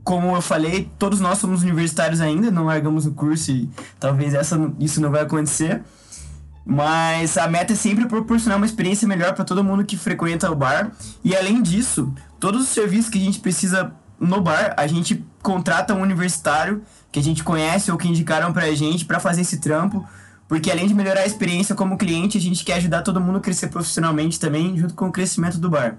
como 0.03 0.35
eu 0.35 0.43
falei, 0.43 0.91
todos 0.99 1.21
nós 1.21 1.39
somos 1.39 1.63
universitários 1.63 2.21
ainda, 2.21 2.51
não 2.51 2.65
largamos 2.65 3.07
o 3.07 3.13
curso 3.13 3.53
e 3.53 3.71
talvez 4.01 4.35
essa, 4.35 4.59
isso 4.81 5.01
não 5.01 5.13
vai 5.13 5.23
acontecer. 5.23 5.85
Mas 6.65 7.39
a 7.39 7.49
meta 7.49 7.73
é 7.73 7.77
sempre 7.77 8.07
proporcionar 8.07 8.59
uma 8.59 8.67
experiência 8.67 9.09
melhor 9.09 9.35
para 9.35 9.45
todo 9.45 9.65
mundo 9.65 9.85
que 9.85 9.97
frequenta 9.97 10.51
o 10.51 10.55
bar. 10.55 10.93
E 11.25 11.35
além 11.35 11.63
disso, 11.63 12.13
todos 12.39 12.63
os 12.63 12.69
serviços 12.69 13.11
que 13.11 13.19
a 13.19 13.25
gente 13.25 13.41
precisa 13.41 13.93
no 14.21 14.41
bar, 14.41 14.75
a 14.77 14.87
gente 14.87 15.25
contrata 15.43 15.95
um 15.95 16.03
universitário 16.03 16.83
que 17.11 17.19
a 17.19 17.23
gente 17.23 17.43
conhece 17.43 17.91
ou 17.91 17.97
que 17.97 18.09
indicaram 18.09 18.53
pra 18.53 18.71
gente 18.75 19.05
para 19.05 19.19
fazer 19.19 19.43
esse 19.43 19.59
trampo. 19.59 20.07
Porque 20.47 20.71
além 20.71 20.87
de 20.87 20.95
melhorar 20.95 21.21
a 21.21 21.27
experiência 21.27 21.75
como 21.75 21.99
cliente, 21.99 22.39
a 22.39 22.41
gente 22.41 22.65
quer 22.65 22.75
ajudar 22.75 23.03
todo 23.03 23.21
mundo 23.21 23.37
a 23.37 23.41
crescer 23.41 23.69
profissionalmente 23.69 24.41
também, 24.41 24.77
junto 24.77 24.95
com 24.95 25.09
o 25.09 25.13
crescimento 25.13 25.59
do 25.59 25.69
bar. 25.69 25.99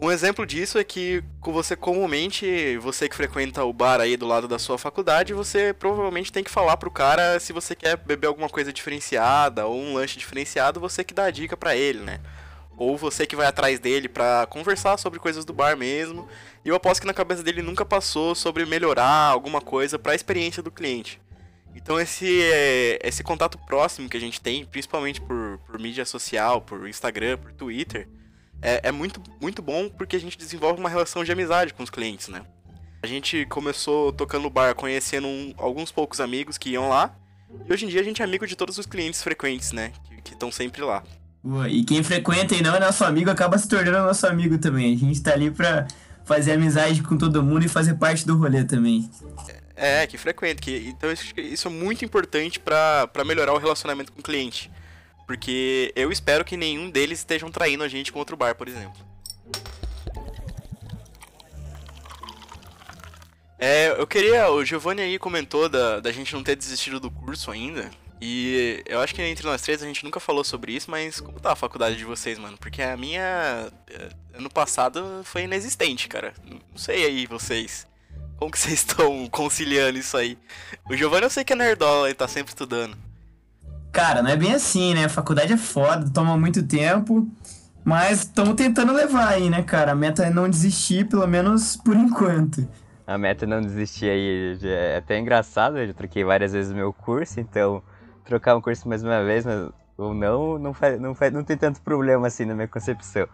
Um 0.00 0.12
exemplo 0.12 0.46
disso 0.46 0.78
é 0.78 0.84
que 0.84 1.24
você 1.42 1.74
comumente, 1.74 2.76
você 2.78 3.08
que 3.08 3.16
frequenta 3.16 3.64
o 3.64 3.72
bar 3.72 4.00
aí 4.00 4.16
do 4.16 4.28
lado 4.28 4.46
da 4.46 4.56
sua 4.56 4.78
faculdade, 4.78 5.34
você 5.34 5.74
provavelmente 5.74 6.30
tem 6.30 6.44
que 6.44 6.50
falar 6.50 6.76
pro 6.76 6.88
cara 6.88 7.40
se 7.40 7.52
você 7.52 7.74
quer 7.74 7.96
beber 7.96 8.28
alguma 8.28 8.48
coisa 8.48 8.72
diferenciada 8.72 9.66
ou 9.66 9.76
um 9.76 9.94
lanche 9.94 10.16
diferenciado, 10.16 10.78
você 10.78 11.02
que 11.02 11.12
dá 11.12 11.24
a 11.24 11.30
dica 11.32 11.56
para 11.56 11.74
ele, 11.74 11.98
né? 11.98 12.20
Ou 12.76 12.96
você 12.96 13.26
que 13.26 13.34
vai 13.34 13.48
atrás 13.48 13.80
dele 13.80 14.08
para 14.08 14.46
conversar 14.46 14.98
sobre 14.98 15.18
coisas 15.18 15.44
do 15.44 15.52
bar 15.52 15.76
mesmo. 15.76 16.28
E 16.64 16.68
eu 16.68 16.76
aposto 16.76 17.00
que 17.00 17.06
na 17.06 17.12
cabeça 17.12 17.42
dele 17.42 17.60
nunca 17.60 17.84
passou 17.84 18.36
sobre 18.36 18.64
melhorar 18.64 19.32
alguma 19.32 19.60
coisa 19.60 19.98
para 19.98 20.12
a 20.12 20.14
experiência 20.14 20.62
do 20.62 20.70
cliente. 20.70 21.20
Então 21.74 21.98
esse 21.98 22.40
esse 23.02 23.24
contato 23.24 23.58
próximo 23.58 24.08
que 24.08 24.16
a 24.16 24.20
gente 24.20 24.40
tem, 24.40 24.64
principalmente 24.64 25.20
por, 25.20 25.58
por 25.66 25.76
mídia 25.80 26.04
social, 26.04 26.60
por 26.60 26.88
Instagram, 26.88 27.36
por 27.38 27.52
Twitter, 27.52 28.06
é, 28.60 28.88
é 28.88 28.92
muito, 28.92 29.22
muito 29.40 29.62
bom 29.62 29.88
porque 29.88 30.16
a 30.16 30.20
gente 30.20 30.36
desenvolve 30.36 30.80
uma 30.80 30.88
relação 30.88 31.24
de 31.24 31.32
amizade 31.32 31.72
com 31.72 31.82
os 31.82 31.90
clientes, 31.90 32.28
né? 32.28 32.42
A 33.02 33.06
gente 33.06 33.46
começou 33.46 34.12
tocando 34.12 34.42
no 34.42 34.50
bar, 34.50 34.74
conhecendo 34.74 35.28
um, 35.28 35.54
alguns 35.56 35.92
poucos 35.92 36.20
amigos 36.20 36.58
que 36.58 36.70
iam 36.70 36.88
lá. 36.88 37.14
E 37.68 37.72
hoje 37.72 37.86
em 37.86 37.88
dia 37.88 38.00
a 38.00 38.04
gente 38.04 38.20
é 38.20 38.24
amigo 38.24 38.46
de 38.46 38.56
todos 38.56 38.76
os 38.76 38.86
clientes 38.86 39.22
frequentes, 39.22 39.72
né? 39.72 39.92
Que 40.24 40.32
estão 40.32 40.50
sempre 40.50 40.82
lá. 40.82 41.02
E 41.70 41.84
quem 41.84 42.02
frequenta 42.02 42.54
e 42.54 42.62
não 42.62 42.74
é 42.74 42.80
nosso 42.80 43.04
amigo 43.04 43.30
acaba 43.30 43.56
se 43.56 43.68
tornando 43.68 44.06
nosso 44.06 44.26
amigo 44.26 44.58
também. 44.58 44.94
A 44.94 44.98
gente 44.98 45.22
tá 45.22 45.32
ali 45.32 45.50
pra 45.50 45.86
fazer 46.24 46.52
amizade 46.52 47.02
com 47.02 47.16
todo 47.16 47.42
mundo 47.42 47.64
e 47.64 47.68
fazer 47.68 47.94
parte 47.94 48.26
do 48.26 48.36
rolê 48.36 48.64
também. 48.64 49.08
É, 49.76 50.06
que 50.06 50.18
frequenta. 50.18 50.60
Que, 50.60 50.88
então 50.88 51.10
isso, 51.10 51.32
isso 51.36 51.68
é 51.68 51.70
muito 51.70 52.04
importante 52.04 52.58
para 52.58 53.24
melhorar 53.24 53.52
o 53.52 53.58
relacionamento 53.58 54.12
com 54.12 54.20
o 54.20 54.22
cliente. 54.22 54.70
Porque 55.28 55.92
eu 55.94 56.10
espero 56.10 56.42
que 56.42 56.56
nenhum 56.56 56.88
deles 56.88 57.18
estejam 57.18 57.50
traindo 57.50 57.84
a 57.84 57.88
gente 57.88 58.10
com 58.10 58.18
outro 58.18 58.34
bar, 58.34 58.54
por 58.54 58.66
exemplo. 58.66 58.96
É, 63.58 63.90
eu 63.90 64.06
queria. 64.06 64.50
O 64.50 64.64
Giovanni 64.64 65.02
aí 65.02 65.18
comentou 65.18 65.68
da, 65.68 66.00
da 66.00 66.10
gente 66.10 66.32
não 66.32 66.42
ter 66.42 66.56
desistido 66.56 66.98
do 66.98 67.10
curso 67.10 67.50
ainda. 67.50 67.90
E 68.22 68.82
eu 68.86 69.00
acho 69.00 69.14
que 69.14 69.20
entre 69.20 69.46
nós 69.46 69.60
três 69.60 69.82
a 69.82 69.86
gente 69.86 70.02
nunca 70.02 70.18
falou 70.18 70.42
sobre 70.42 70.72
isso, 70.72 70.90
mas 70.90 71.20
como 71.20 71.38
tá 71.38 71.52
a 71.52 71.56
faculdade 71.56 71.96
de 71.96 72.06
vocês, 72.06 72.38
mano? 72.38 72.56
Porque 72.56 72.80
a 72.80 72.96
minha. 72.96 73.70
Eh, 73.86 74.08
ano 74.32 74.48
passado 74.48 75.20
foi 75.24 75.42
inexistente, 75.42 76.08
cara. 76.08 76.32
Não 76.42 76.78
sei 76.78 77.04
aí 77.04 77.26
vocês. 77.26 77.86
Como 78.38 78.50
que 78.50 78.58
vocês 78.58 78.78
estão 78.80 79.28
conciliando 79.28 79.98
isso 79.98 80.16
aí? 80.16 80.38
O 80.88 80.96
Giovanni 80.96 81.24
eu 81.24 81.30
sei 81.30 81.44
que 81.44 81.52
é 81.52 81.56
nerdola 81.56 82.08
e 82.08 82.14
tá 82.14 82.26
sempre 82.26 82.50
estudando. 82.50 82.96
Cara, 83.92 84.22
não 84.22 84.30
é 84.30 84.36
bem 84.36 84.54
assim, 84.54 84.94
né? 84.94 85.04
A 85.04 85.08
faculdade 85.08 85.52
é 85.52 85.56
foda, 85.56 86.10
toma 86.10 86.36
muito 86.36 86.62
tempo. 86.62 87.26
Mas 87.84 88.20
estamos 88.20 88.54
tentando 88.54 88.92
levar 88.92 89.28
aí, 89.28 89.48
né, 89.48 89.62
cara? 89.62 89.92
A 89.92 89.94
meta 89.94 90.24
é 90.24 90.30
não 90.30 90.48
desistir, 90.48 91.06
pelo 91.08 91.26
menos 91.26 91.76
por 91.76 91.96
enquanto. 91.96 92.68
A 93.06 93.16
meta 93.16 93.46
é 93.46 93.48
não 93.48 93.62
desistir 93.62 94.10
aí 94.10 94.58
é 94.62 94.98
até 94.98 95.18
engraçado, 95.18 95.78
eu 95.78 95.94
troquei 95.94 96.22
várias 96.22 96.52
vezes 96.52 96.70
o 96.70 96.74
meu 96.74 96.92
curso, 96.92 97.40
então 97.40 97.82
trocar 98.26 98.54
um 98.54 98.60
curso 98.60 98.86
mais 98.86 99.02
uma 99.02 99.24
vez 99.24 99.46
mas, 99.46 99.70
ou 99.96 100.12
não, 100.12 100.58
não, 100.58 100.74
faz, 100.74 101.00
não, 101.00 101.14
faz, 101.14 101.32
não 101.32 101.42
tem 101.42 101.56
tanto 101.56 101.80
problema 101.80 102.26
assim 102.26 102.44
na 102.44 102.54
minha 102.54 102.68
concepção. 102.68 103.26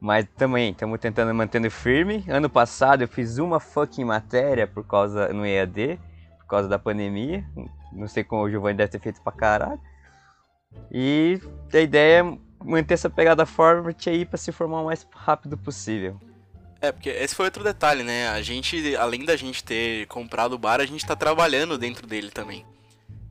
Mas 0.00 0.26
também, 0.36 0.70
estamos 0.70 1.00
tentando 1.00 1.34
mantendo 1.34 1.70
firme. 1.70 2.24
Ano 2.28 2.48
passado 2.48 3.02
eu 3.02 3.08
fiz 3.08 3.38
uma 3.38 3.58
fucking 3.58 4.04
matéria 4.04 4.66
por 4.66 4.86
causa 4.86 5.32
no 5.32 5.44
EAD, 5.44 5.98
por 6.38 6.46
causa 6.46 6.68
da 6.68 6.78
pandemia. 6.78 7.44
Não 7.92 8.06
sei 8.06 8.22
como 8.22 8.44
o 8.44 8.50
Giovanni 8.50 8.78
deve 8.78 8.92
ter 8.92 9.00
feito 9.00 9.20
pra 9.20 9.32
caralho. 9.32 9.80
E 10.90 11.40
a 11.72 11.78
ideia 11.78 12.20
é 12.22 12.38
manter 12.64 12.94
essa 12.94 13.10
pegada 13.10 13.46
forward 13.46 14.08
aí 14.08 14.24
para 14.24 14.36
se 14.36 14.52
formar 14.52 14.82
o 14.82 14.86
mais 14.86 15.06
rápido 15.12 15.56
possível. 15.56 16.20
É, 16.80 16.92
porque 16.92 17.08
esse 17.08 17.34
foi 17.34 17.46
outro 17.46 17.64
detalhe, 17.64 18.02
né? 18.02 18.28
A 18.28 18.42
gente, 18.42 18.94
além 18.96 19.24
da 19.24 19.36
gente 19.36 19.64
ter 19.64 20.06
comprado 20.06 20.52
o 20.52 20.58
bar, 20.58 20.80
a 20.80 20.86
gente 20.86 21.06
tá 21.06 21.16
trabalhando 21.16 21.78
dentro 21.78 22.06
dele 22.06 22.30
também. 22.30 22.64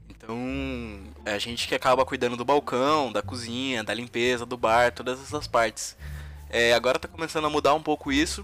Então, 0.09 0.35
é 1.25 1.33
a 1.33 1.39
gente 1.39 1.67
que 1.67 1.75
acaba 1.75 2.05
cuidando 2.05 2.35
do 2.35 2.43
balcão, 2.43 3.11
da 3.11 3.21
cozinha, 3.21 3.83
da 3.83 3.93
limpeza, 3.93 4.45
do 4.45 4.57
bar, 4.57 4.91
todas 4.91 5.21
essas 5.21 5.47
partes. 5.47 5.95
É, 6.49 6.73
agora 6.73 6.97
tá 6.97 7.07
começando 7.07 7.45
a 7.45 7.49
mudar 7.49 7.73
um 7.75 7.81
pouco 7.81 8.11
isso, 8.11 8.43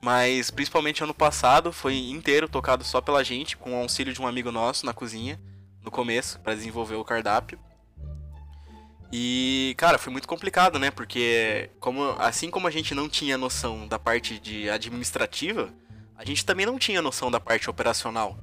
mas 0.00 0.50
principalmente 0.50 1.04
ano 1.04 1.14
passado 1.14 1.72
foi 1.72 2.10
inteiro 2.10 2.48
tocado 2.48 2.82
só 2.82 3.00
pela 3.00 3.22
gente, 3.22 3.56
com 3.56 3.72
o 3.72 3.82
auxílio 3.82 4.12
de 4.12 4.20
um 4.20 4.26
amigo 4.26 4.50
nosso 4.50 4.84
na 4.84 4.92
cozinha, 4.92 5.40
no 5.82 5.90
começo, 5.90 6.40
para 6.40 6.54
desenvolver 6.54 6.96
o 6.96 7.04
cardápio. 7.04 7.58
E, 9.12 9.74
cara, 9.76 9.98
foi 9.98 10.12
muito 10.12 10.28
complicado, 10.28 10.78
né? 10.78 10.90
Porque 10.90 11.70
como, 11.80 12.14
assim 12.18 12.50
como 12.50 12.68
a 12.68 12.70
gente 12.70 12.94
não 12.94 13.08
tinha 13.08 13.36
noção 13.36 13.88
da 13.88 13.98
parte 13.98 14.38
de 14.38 14.70
administrativa, 14.70 15.68
a 16.16 16.24
gente 16.24 16.44
também 16.44 16.64
não 16.64 16.78
tinha 16.78 17.02
noção 17.02 17.30
da 17.30 17.40
parte 17.40 17.68
operacional. 17.68 18.38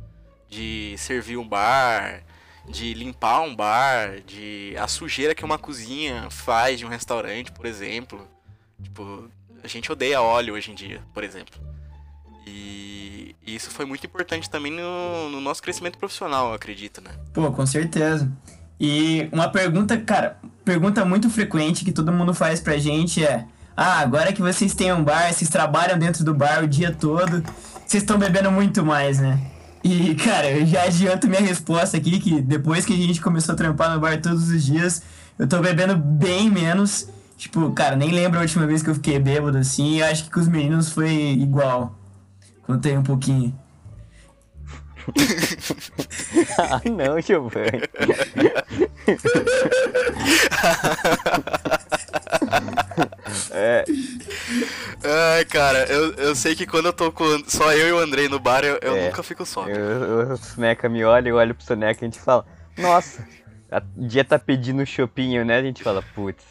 De 0.50 0.95
servir 0.97 1.38
um 1.38 1.47
bar, 1.47 2.24
de 2.67 2.93
limpar 2.93 3.41
um 3.41 3.55
bar, 3.55 4.21
de 4.21 4.75
a 4.77 4.88
sujeira 4.88 5.36
que 5.36 5.45
uma 5.45 5.57
cozinha 5.57 6.29
faz 6.29 6.79
de 6.79 6.86
um 6.86 6.89
restaurante, 6.89 7.51
por 7.51 7.65
exemplo. 7.65 8.27
Tipo, 8.81 9.29
a 9.63 9.67
gente 9.67 9.91
odeia 9.91 10.21
óleo 10.21 10.53
hoje 10.53 10.71
em 10.71 10.75
dia, 10.75 11.01
por 11.13 11.24
exemplo. 11.24 11.59
E, 12.45 13.36
isso 13.45 13.69
foi 13.69 13.86
muito 13.86 14.05
importante 14.05 14.50
também 14.50 14.71
no, 14.71 15.29
no 15.29 15.39
nosso 15.39 15.62
crescimento 15.62 15.97
profissional, 15.97 16.53
acredito, 16.53 17.01
né? 17.01 17.12
Pô, 17.33 17.50
com 17.51 17.65
certeza. 17.65 18.29
E 18.79 19.27
uma 19.31 19.50
pergunta, 19.50 19.97
cara, 19.97 20.39
pergunta 20.67 21.05
muito 21.05 21.29
frequente 21.29 21.86
que 21.86 21.93
todo 21.93 22.12
mundo 22.12 22.33
faz 22.33 22.59
pra 22.59 22.77
gente 22.77 23.24
é: 23.24 23.45
Ah, 23.75 24.00
agora 24.00 24.33
que 24.33 24.41
vocês 24.41 24.75
têm 24.75 24.91
um 24.91 25.01
bar, 25.01 25.33
vocês 25.33 25.50
trabalham 25.50 25.97
dentro 25.97 26.25
do 26.25 26.33
bar 26.33 26.62
o 26.62 26.67
dia 26.67 26.91
todo, 26.91 27.41
vocês 27.86 28.03
estão 28.03 28.17
bebendo 28.19 28.51
muito 28.51 28.83
mais, 28.83 29.17
né? 29.17 29.39
E, 29.81 30.13
cara, 30.21 30.51
eu 30.51 30.65
já 30.65 30.83
adianto 30.83 31.29
minha 31.29 31.39
resposta 31.39 31.95
aqui, 31.95 32.19
que 32.19 32.41
depois 32.41 32.86
que 32.86 32.93
a 32.93 32.97
gente 32.97 33.21
começou 33.21 33.53
a 33.53 33.55
trampar 33.55 33.93
no 33.93 34.01
bar 34.01 34.21
todos 34.21 34.50
os 34.50 34.65
dias, 34.65 35.01
eu 35.39 35.47
tô 35.47 35.62
bebendo 35.62 35.95
bem 35.95 36.51
menos. 36.51 37.07
Tipo, 37.38 37.71
cara, 37.71 37.95
nem 37.95 38.12
lembro 38.12 38.39
a 38.39 38.41
última 38.41 38.67
vez 38.67 38.83
que 38.83 38.89
eu 38.89 38.95
fiquei 38.95 39.19
bêbado 39.19 39.57
assim, 39.57 39.97
e 39.97 40.03
acho 40.03 40.25
que 40.25 40.31
com 40.31 40.41
os 40.41 40.50
meninos 40.50 40.91
foi 40.91 41.13
igual. 41.13 41.97
Contei 42.63 42.97
um 42.97 43.03
pouquinho. 43.03 43.57
ah, 46.57 46.81
não, 46.89 47.21
Giovanni. 47.21 47.83
é. 53.51 53.85
Ai, 55.03 55.45
cara, 55.45 55.85
eu, 55.85 56.13
eu 56.13 56.35
sei 56.35 56.55
que 56.55 56.65
quando 56.65 56.87
eu 56.87 56.93
tô 56.93 57.11
com 57.11 57.25
só 57.47 57.71
eu 57.73 57.87
e 57.87 57.91
o 57.91 57.99
Andrei 57.99 58.27
no 58.27 58.39
bar, 58.39 58.63
eu, 58.63 58.79
eu 58.81 58.95
é. 58.95 59.05
nunca 59.05 59.21
fico 59.23 59.45
só. 59.45 59.65
O 59.65 60.37
Soneca 60.37 60.89
me 60.89 61.03
olha, 61.03 61.29
eu 61.29 61.35
olho 61.35 61.53
pro 61.53 61.65
Soneca 61.65 62.03
e 62.03 62.07
a 62.07 62.09
gente 62.09 62.19
fala, 62.19 62.45
nossa, 62.77 63.27
o 63.95 64.07
dia 64.07 64.23
tá 64.23 64.39
pedindo 64.39 64.85
chopinho, 64.85 65.45
né? 65.45 65.57
A 65.57 65.63
gente 65.63 65.83
fala, 65.83 66.03
putz, 66.15 66.43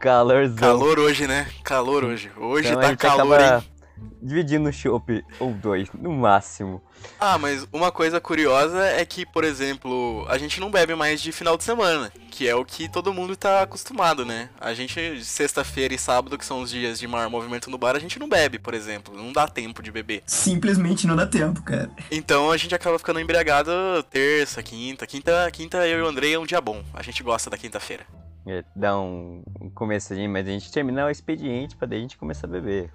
calorzão. 0.00 0.56
Calor 0.56 0.98
hoje, 0.98 1.26
né? 1.26 1.46
Calor 1.62 2.04
hoje. 2.04 2.30
Hoje 2.36 2.68
então, 2.68 2.80
tá 2.80 2.96
calor, 2.96 3.40
acaba... 3.40 3.58
hein? 3.58 3.73
Dividindo 4.22 4.68
o 4.68 4.72
chopp 4.72 5.24
ou 5.38 5.52
dois, 5.52 5.88
no 5.92 6.12
máximo. 6.12 6.82
Ah, 7.20 7.38
mas 7.38 7.66
uma 7.72 7.92
coisa 7.92 8.20
curiosa 8.20 8.82
é 8.84 9.04
que, 9.04 9.26
por 9.26 9.44
exemplo, 9.44 10.24
a 10.28 10.38
gente 10.38 10.60
não 10.60 10.70
bebe 10.70 10.94
mais 10.94 11.20
de 11.20 11.32
final 11.32 11.56
de 11.56 11.64
semana, 11.64 12.12
que 12.30 12.48
é 12.48 12.54
o 12.54 12.64
que 12.64 12.88
todo 12.88 13.12
mundo 13.12 13.36
tá 13.36 13.62
acostumado, 13.62 14.24
né? 14.24 14.48
A 14.60 14.72
gente, 14.74 15.24
sexta-feira 15.24 15.94
e 15.94 15.98
sábado, 15.98 16.38
que 16.38 16.44
são 16.44 16.62
os 16.62 16.70
dias 16.70 16.98
de 16.98 17.06
maior 17.06 17.28
movimento 17.28 17.70
no 17.70 17.78
bar, 17.78 17.96
a 17.96 18.00
gente 18.00 18.18
não 18.18 18.28
bebe, 18.28 18.58
por 18.58 18.74
exemplo. 18.74 19.16
Não 19.16 19.32
dá 19.32 19.46
tempo 19.46 19.82
de 19.82 19.92
beber. 19.92 20.22
Simplesmente 20.26 21.06
não 21.06 21.16
dá 21.16 21.26
tempo, 21.26 21.62
cara. 21.62 21.90
Então 22.10 22.50
a 22.50 22.56
gente 22.56 22.74
acaba 22.74 22.98
ficando 22.98 23.20
embriagado 23.20 23.70
terça, 24.10 24.62
quinta. 24.62 25.06
Quinta, 25.06 25.50
quinta 25.52 25.86
eu 25.86 25.98
e 25.98 26.02
o 26.02 26.06
Andrei 26.06 26.34
é 26.34 26.38
um 26.38 26.46
dia 26.46 26.60
bom. 26.60 26.82
A 26.94 27.02
gente 27.02 27.22
gosta 27.22 27.50
da 27.50 27.58
quinta-feira. 27.58 28.04
é, 28.46 28.64
dar 28.76 28.98
um, 28.98 29.42
um 29.60 29.70
começadinho, 29.70 30.30
mas 30.30 30.46
a 30.46 30.50
gente 30.50 30.70
terminar 30.70 31.06
o 31.06 31.10
expediente 31.10 31.76
pra 31.76 31.86
daí 31.86 31.98
a 31.98 32.02
gente 32.02 32.18
começar 32.18 32.46
a 32.46 32.50
beber. 32.50 32.90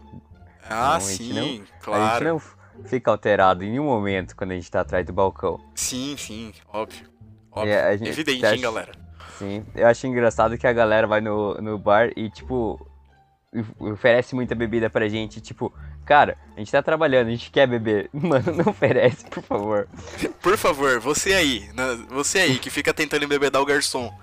Ah, 0.68 1.00
gente 1.00 1.24
sim, 1.24 1.34
não- 1.34 1.44
A 1.44 1.48
gente 1.48 1.72
claro. 1.82 2.26
não 2.26 2.42
fica 2.86 3.12
alterado 3.12 3.64
em 3.64 3.72
nenhum 3.72 3.86
momento 3.86 4.36
quando 4.36 4.52
a 4.52 4.56
gente 4.56 4.70
tá 4.70 4.82
atrás 4.82 5.06
do 5.06 5.14
balcão. 5.14 5.60
Sim, 5.76 6.16
sim, 6.18 6.52
óbvio. 6.72 7.08
Óbvio. 7.52 7.74
É, 7.74 7.98
gente 7.98 8.10
Evidente, 8.10 8.46
acha- 8.46 8.56
hein, 8.56 8.62
galera? 8.62 8.92
Sim, 9.38 9.66
eu 9.76 9.88
acho 9.88 10.06
engraçado 10.06 10.58
que 10.58 10.68
a 10.68 10.74
galera 10.74 11.08
vai 11.08 11.22
no, 11.22 11.56
no 11.56 11.78
bar 11.78 12.12
e, 12.16 12.30
tipo, 12.30 12.80
of- 13.56 13.74
oferece 13.94 14.36
muita 14.36 14.54
bebida 14.54 14.90
pra 14.90 15.08
gente. 15.08 15.40
Tipo, 15.42 15.74
cara, 16.06 16.38
a 16.56 16.60
gente 16.60 16.72
tá 16.72 16.82
trabalhando, 16.84 17.28
a 17.28 17.32
gente 17.32 17.50
quer 17.50 17.66
beber. 17.68 18.10
Mano, 18.14 18.52
não 18.54 18.68
oferece, 18.72 19.26
por 19.26 19.42
favor. 19.42 19.88
Por 20.42 20.58
favor, 20.58 21.00
você 21.00 21.34
aí, 21.34 21.70
você 22.10 22.40
aí 22.40 22.60
que 22.60 22.70
fica 22.70 22.94
tentando 22.94 23.24
embebedar 23.26 23.62
o 23.62 23.66
garçom 23.66 24.14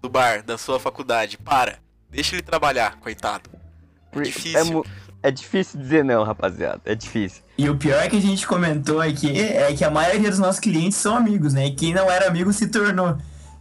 do 0.00 0.08
bar 0.08 0.42
da 0.42 0.56
sua 0.58 0.80
faculdade, 0.80 1.36
para. 1.38 1.78
Deixa 2.10 2.34
ele 2.34 2.42
trabalhar, 2.42 2.96
coitado. 2.98 3.48
É 3.54 4.14
Por- 4.14 4.22
difícil. 4.22 4.84
É, 4.84 5.01
é 5.22 5.30
difícil 5.30 5.80
dizer 5.80 6.04
não, 6.04 6.24
rapaziada. 6.24 6.80
É 6.84 6.94
difícil. 6.94 7.42
E 7.56 7.68
o 7.68 7.76
pior 7.76 8.08
que 8.08 8.16
a 8.16 8.20
gente 8.20 8.46
comentou 8.46 9.00
aqui 9.00 9.30
é 9.38 9.72
que 9.72 9.84
a 9.84 9.90
maioria 9.90 10.28
dos 10.28 10.38
nossos 10.38 10.58
clientes 10.60 10.98
são 10.98 11.16
amigos, 11.16 11.54
né? 11.54 11.66
E 11.66 11.74
quem 11.74 11.94
não 11.94 12.10
era 12.10 12.26
amigo 12.26 12.52
se 12.52 12.66
tornou. 12.66 13.16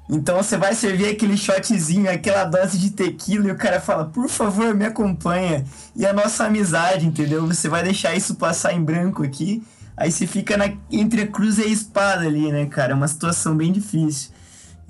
Então 0.10 0.38
você 0.38 0.58
vai 0.58 0.74
servir 0.74 1.08
aquele 1.08 1.38
shotzinho, 1.38 2.12
aquela 2.12 2.44
dose 2.44 2.78
de 2.78 2.90
tequila 2.90 3.48
e 3.48 3.52
o 3.52 3.56
cara 3.56 3.80
fala, 3.80 4.06
por 4.06 4.28
favor, 4.28 4.74
me 4.74 4.86
acompanha. 4.86 5.64
E 5.96 6.06
a 6.06 6.12
nossa 6.12 6.46
amizade, 6.46 7.06
entendeu? 7.06 7.46
Você 7.48 7.70
vai 7.70 7.84
deixar 7.84 8.14
isso 8.16 8.36
passar 8.36 8.74
em 8.74 8.84
branco 8.84 9.24
aqui. 9.24 9.64
Aí 9.96 10.12
você 10.12 10.26
fica 10.26 10.58
na, 10.58 10.74
entre 10.92 11.22
a 11.22 11.28
cruz 11.28 11.60
e 11.60 11.64
a 11.64 11.68
espada 11.68 12.26
ali, 12.26 12.52
né, 12.52 12.66
cara? 12.66 12.92
É 12.92 12.96
uma 12.96 13.08
situação 13.08 13.56
bem 13.56 13.72
difícil. 13.72 14.31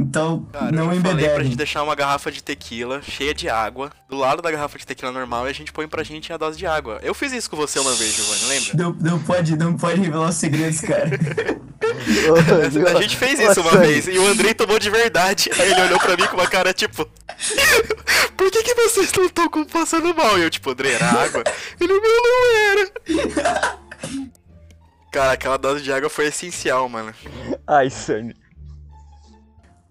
Então, 0.01 0.47
Cara, 0.51 0.71
não 0.71 0.93
eu 0.93 1.01
falei 1.01 1.29
pra 1.29 1.43
gente 1.43 1.55
deixar 1.55 1.83
uma 1.83 1.95
garrafa 1.95 2.31
de 2.31 2.43
tequila 2.43 3.01
cheia 3.01 3.33
de 3.33 3.47
água 3.49 3.91
do 4.09 4.17
lado 4.17 4.41
da 4.41 4.49
garrafa 4.51 4.77
de 4.77 4.85
tequila 4.85 5.11
normal 5.11 5.47
e 5.47 5.49
a 5.49 5.53
gente 5.53 5.71
põe 5.71 5.87
pra 5.87 6.03
gente 6.03 6.33
a 6.33 6.37
dose 6.37 6.57
de 6.57 6.65
água. 6.65 6.99
Eu 7.03 7.13
fiz 7.13 7.31
isso 7.31 7.49
com 7.49 7.55
você 7.55 7.79
uma 7.79 7.93
vez, 7.93 8.13
Giovanni, 8.15 8.45
lembra? 8.47 8.71
Não, 8.75 8.97
não, 9.11 9.19
pode, 9.23 9.55
não 9.57 9.77
pode 9.77 10.01
revelar 10.01 10.29
os 10.29 10.35
segredos, 10.35 10.81
cara. 10.81 11.09
A 12.95 13.01
gente 13.01 13.17
fez 13.17 13.39
isso 13.39 13.59
uma 13.61 13.77
vez 13.77 14.07
e 14.07 14.17
o 14.17 14.27
Andrei 14.27 14.53
tomou 14.53 14.77
de 14.79 14.89
verdade. 14.89 15.49
Aí 15.59 15.71
ele 15.71 15.81
olhou 15.81 15.99
pra 15.99 16.15
mim 16.15 16.25
com 16.27 16.35
uma 16.37 16.47
cara 16.47 16.73
tipo: 16.73 17.05
Por 18.37 18.51
que, 18.51 18.63
que 18.63 18.73
vocês 18.75 19.11
não 19.13 19.25
estão 19.25 19.49
com- 19.49 19.65
passando 19.65 20.13
mal? 20.15 20.37
E 20.37 20.43
eu, 20.43 20.49
tipo, 20.49 20.69
Andrei, 20.71 20.93
era 20.93 21.05
água? 21.05 21.43
Ele, 21.79 21.93
meu, 21.93 22.01
não 22.01 22.71
era. 22.71 23.77
Cara, 25.11 25.33
aquela 25.33 25.57
dose 25.57 25.83
de 25.83 25.91
água 25.91 26.09
foi 26.09 26.27
essencial, 26.27 26.87
mano. 26.87 27.13
Ai, 27.67 27.89
Sunny. 27.89 28.33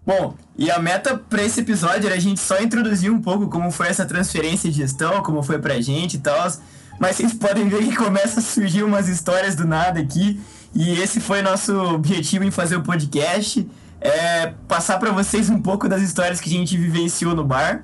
Bom, 0.05 0.35
e 0.57 0.71
a 0.71 0.79
meta 0.79 1.15
pra 1.15 1.43
esse 1.43 1.59
episódio 1.59 2.07
era 2.07 2.15
a 2.15 2.19
gente 2.19 2.39
só 2.39 2.59
introduzir 2.59 3.11
um 3.11 3.21
pouco 3.21 3.47
como 3.47 3.71
foi 3.71 3.87
essa 3.87 4.05
transferência 4.05 4.69
de 4.69 4.77
gestão, 4.77 5.21
como 5.21 5.43
foi 5.43 5.59
pra 5.59 5.79
gente 5.79 6.15
e 6.15 6.19
tal. 6.19 6.51
Mas 6.99 7.17
vocês 7.17 7.33
podem 7.33 7.69
ver 7.69 7.83
que 7.83 7.95
começa 7.95 8.39
a 8.39 8.43
surgir 8.43 8.83
umas 8.83 9.07
histórias 9.07 9.55
do 9.55 9.65
nada 9.65 9.99
aqui. 9.99 10.39
E 10.73 10.91
esse 10.99 11.19
foi 11.19 11.41
nosso 11.41 11.75
objetivo 11.93 12.43
em 12.43 12.51
fazer 12.51 12.75
o 12.75 12.81
podcast. 12.81 13.69
É 13.99 14.53
passar 14.67 14.97
pra 14.97 15.11
vocês 15.11 15.49
um 15.49 15.61
pouco 15.61 15.87
das 15.87 16.01
histórias 16.01 16.41
que 16.41 16.49
a 16.49 16.53
gente 16.53 16.75
vivenciou 16.75 17.35
no 17.35 17.43
bar. 17.43 17.83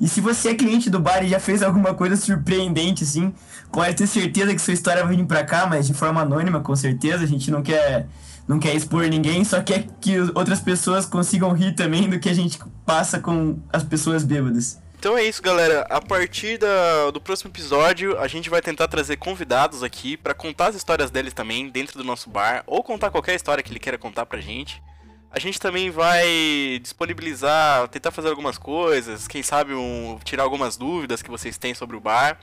E 0.00 0.08
se 0.08 0.20
você 0.20 0.50
é 0.50 0.54
cliente 0.54 0.88
do 0.88 1.00
bar 1.00 1.22
e 1.22 1.28
já 1.28 1.40
fez 1.40 1.62
alguma 1.62 1.92
coisa 1.92 2.16
surpreendente, 2.16 3.04
assim, 3.04 3.34
pode 3.70 3.96
ter 3.96 4.06
certeza 4.06 4.54
que 4.54 4.60
sua 4.60 4.72
história 4.72 5.04
vai 5.04 5.16
vir 5.16 5.26
pra 5.26 5.44
cá, 5.44 5.66
mas 5.66 5.86
de 5.86 5.92
forma 5.92 6.22
anônima, 6.22 6.60
com 6.60 6.74
certeza. 6.74 7.24
A 7.24 7.26
gente 7.26 7.50
não 7.50 7.62
quer, 7.62 8.06
não 8.48 8.58
quer 8.58 8.74
expor 8.74 9.06
ninguém, 9.06 9.44
só 9.44 9.62
quer 9.62 9.86
que 10.00 10.18
outras 10.34 10.58
pessoas 10.60 11.04
consigam 11.06 11.52
rir 11.52 11.74
também 11.74 12.08
do 12.08 12.18
que 12.18 12.28
a 12.28 12.34
gente 12.34 12.58
passa 12.84 13.20
com 13.20 13.60
as 13.72 13.84
pessoas 13.84 14.24
bêbadas. 14.24 14.80
Então 14.98 15.16
é 15.16 15.22
isso, 15.22 15.40
galera. 15.40 15.86
A 15.88 16.00
partir 16.00 16.58
da- 16.58 17.12
do 17.12 17.20
próximo 17.20 17.50
episódio, 17.50 18.18
a 18.18 18.26
gente 18.26 18.50
vai 18.50 18.60
tentar 18.60 18.88
trazer 18.88 19.16
convidados 19.16 19.84
aqui 19.84 20.16
pra 20.16 20.34
contar 20.34 20.68
as 20.68 20.74
histórias 20.74 21.08
deles 21.10 21.32
também 21.32 21.68
dentro 21.68 21.96
do 21.98 22.02
nosso 22.02 22.28
bar, 22.28 22.64
ou 22.66 22.82
contar 22.82 23.10
qualquer 23.10 23.36
história 23.36 23.62
que 23.62 23.70
ele 23.70 23.78
queira 23.78 23.96
contar 23.96 24.26
pra 24.26 24.40
gente. 24.40 24.82
A 25.30 25.38
gente 25.38 25.60
também 25.60 25.90
vai 25.90 26.80
disponibilizar, 26.82 27.86
tentar 27.88 28.10
fazer 28.10 28.28
algumas 28.28 28.56
coisas, 28.58 29.28
quem 29.28 29.42
sabe 29.42 29.74
um- 29.74 30.18
tirar 30.24 30.42
algumas 30.42 30.76
dúvidas 30.76 31.22
que 31.22 31.30
vocês 31.30 31.58
têm 31.58 31.74
sobre 31.74 31.96
o 31.96 32.00
bar. 32.00 32.38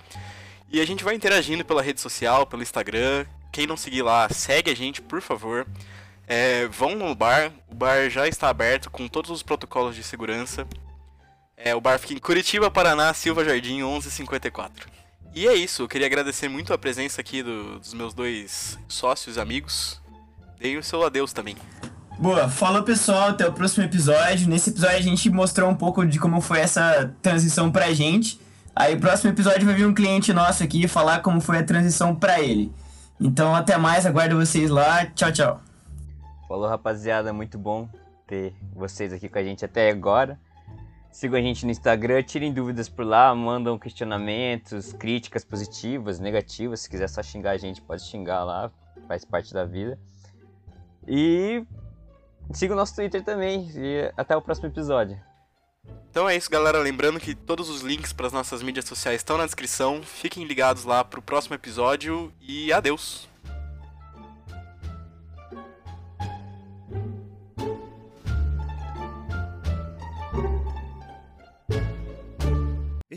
E 0.72 0.80
a 0.80 0.86
gente 0.86 1.04
vai 1.04 1.16
interagindo 1.16 1.66
pela 1.66 1.82
rede 1.82 2.00
social, 2.00 2.46
pelo 2.46 2.62
Instagram. 2.64 3.26
Quem 3.52 3.68
não 3.68 3.76
seguir 3.76 4.02
lá, 4.02 4.30
segue 4.30 4.70
a 4.72 4.76
gente, 4.76 5.02
por 5.02 5.22
favor. 5.22 5.66
É, 6.28 6.68
vão 6.68 6.96
no 6.96 7.14
bar, 7.14 7.52
o 7.70 7.76
bar 7.76 8.10
já 8.10 8.28
está 8.28 8.50
aberto 8.50 8.90
com 8.90 9.08
todos 9.08 9.30
os 9.30 9.44
protocolos 9.44 9.96
de 9.96 10.04
segurança. 10.04 10.66
É, 11.56 11.76
o 11.76 11.82
bar 11.82 12.00
fica 12.00 12.14
em 12.14 12.18
Curitiba, 12.18 12.70
Paraná, 12.72 13.14
Silva 13.14 13.46
Jardim, 13.46 13.78
1154. 13.84 14.88
E 15.34 15.48
é 15.48 15.54
isso, 15.54 15.84
eu 15.84 15.88
queria 15.88 16.08
agradecer 16.08 16.48
muito 16.48 16.74
a 16.74 16.78
presença 16.78 17.22
aqui 17.22 17.44
do- 17.44 17.78
dos 17.80 17.94
meus 17.94 18.14
dois 18.14 18.80
sócios 18.88 19.38
amigos. 19.38 20.02
Deem 20.60 20.78
o 20.78 20.84
seu 20.84 21.04
adeus 21.04 21.34
também. 21.34 21.56
Boa, 22.18 22.48
falou 22.50 22.82
pessoal, 22.84 23.30
até 23.30 23.46
o 23.46 23.52
próximo 23.52 23.84
episódio. 23.84 24.48
Nesse 24.48 24.70
episódio 24.70 24.98
a 24.98 25.02
gente 25.02 25.30
mostrou 25.30 25.70
um 25.70 25.76
pouco 25.76 26.06
de 26.06 26.18
como 26.18 26.40
foi 26.40 26.60
essa 26.62 27.14
transição 27.22 27.70
pra 27.70 27.94
gente. 27.94 28.40
Aí, 28.74 28.96
próximo 28.96 29.30
episódio 29.32 29.66
vai 29.66 29.76
vir 29.76 29.86
um 29.86 29.94
cliente 29.94 30.32
nosso 30.34 30.64
aqui 30.64 30.88
falar 30.88 31.20
como 31.20 31.40
foi 31.42 31.58
a 31.60 31.64
transição 31.64 32.16
pra 32.16 32.40
ele. 32.42 32.72
Então, 33.20 33.54
até 33.54 33.78
mais, 33.78 34.06
aguardo 34.06 34.38
vocês 34.38 34.70
lá. 34.70 35.06
Tchau, 35.08 35.32
tchau. 35.32 35.62
Falou, 36.48 36.68
rapaziada. 36.68 37.34
Muito 37.34 37.58
bom 37.58 37.90
ter 38.28 38.54
vocês 38.74 39.12
aqui 39.14 39.30
com 39.30 39.38
a 39.38 39.44
gente 39.44 39.66
até 39.66 39.90
agora. 39.90 40.40
Sigam 41.12 41.40
a 41.40 41.42
gente 41.42 41.66
no 41.66 41.72
Instagram, 41.72 42.24
tirem 42.24 42.52
dúvidas 42.52 42.90
por 42.90 43.06
lá, 43.06 43.34
mandam 43.34 43.80
questionamentos, 43.80 44.92
críticas 44.92 45.46
positivas, 45.46 46.20
negativas. 46.20 46.82
Se 46.82 46.90
quiser 46.90 47.08
só 47.08 47.24
xingar 47.24 47.52
a 47.52 47.58
gente, 47.58 47.82
pode 47.82 48.04
xingar 48.04 48.44
lá, 48.44 48.70
faz 49.08 49.24
parte 49.24 49.54
da 49.54 49.64
vida. 49.64 49.98
E 51.08 51.64
siga 52.52 52.74
o 52.74 52.76
nosso 52.76 52.96
Twitter 52.96 53.24
também. 53.24 53.72
E 53.76 54.12
até 54.18 54.36
o 54.36 54.42
próximo 54.42 54.68
episódio. 54.68 55.18
Então 56.10 56.28
é 56.28 56.36
isso, 56.36 56.50
galera. 56.50 56.80
Lembrando 56.80 57.20
que 57.20 57.34
todos 57.34 57.70
os 57.70 57.82
links 57.82 58.14
para 58.14 58.28
as 58.28 58.34
nossas 58.34 58.62
mídias 58.62 58.86
sociais 58.86 59.22
estão 59.22 59.38
na 59.38 59.46
descrição. 59.46 60.02
Fiquem 60.04 60.44
ligados 60.46 60.84
lá 60.84 61.04
pro 61.04 61.22
próximo 61.22 61.56
episódio 61.56 62.32
e 62.42 62.72
adeus. 62.74 63.28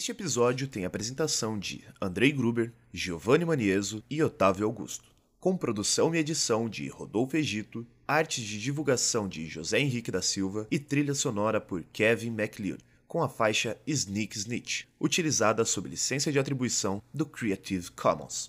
Este 0.08 0.22
episódio 0.22 0.66
tem 0.66 0.84
a 0.84 0.86
apresentação 0.86 1.58
de 1.58 1.84
Andrei 2.00 2.32
Gruber, 2.32 2.72
Giovanni 2.90 3.44
Manieso 3.44 4.02
e 4.08 4.22
Otávio 4.22 4.64
Augusto, 4.64 5.10
com 5.38 5.54
produção 5.54 6.14
e 6.14 6.18
edição 6.18 6.66
de 6.66 6.88
Rodolfo 6.88 7.36
Egito, 7.36 7.86
arte 8.06 8.42
de 8.42 8.58
divulgação 8.58 9.28
de 9.28 9.46
José 9.46 9.80
Henrique 9.80 10.10
da 10.10 10.22
Silva 10.22 10.66
e 10.70 10.78
trilha 10.78 11.14
sonora 11.14 11.60
por 11.60 11.84
Kevin 11.92 12.30
MacLeod, 12.30 12.82
com 13.06 13.22
a 13.22 13.28
faixa 13.28 13.76
Sneak 13.86 14.34
Snitch, 14.38 14.84
utilizada 14.98 15.62
sob 15.66 15.90
licença 15.90 16.32
de 16.32 16.38
atribuição 16.38 17.02
do 17.12 17.26
Creative 17.26 17.90
Commons. 17.90 18.46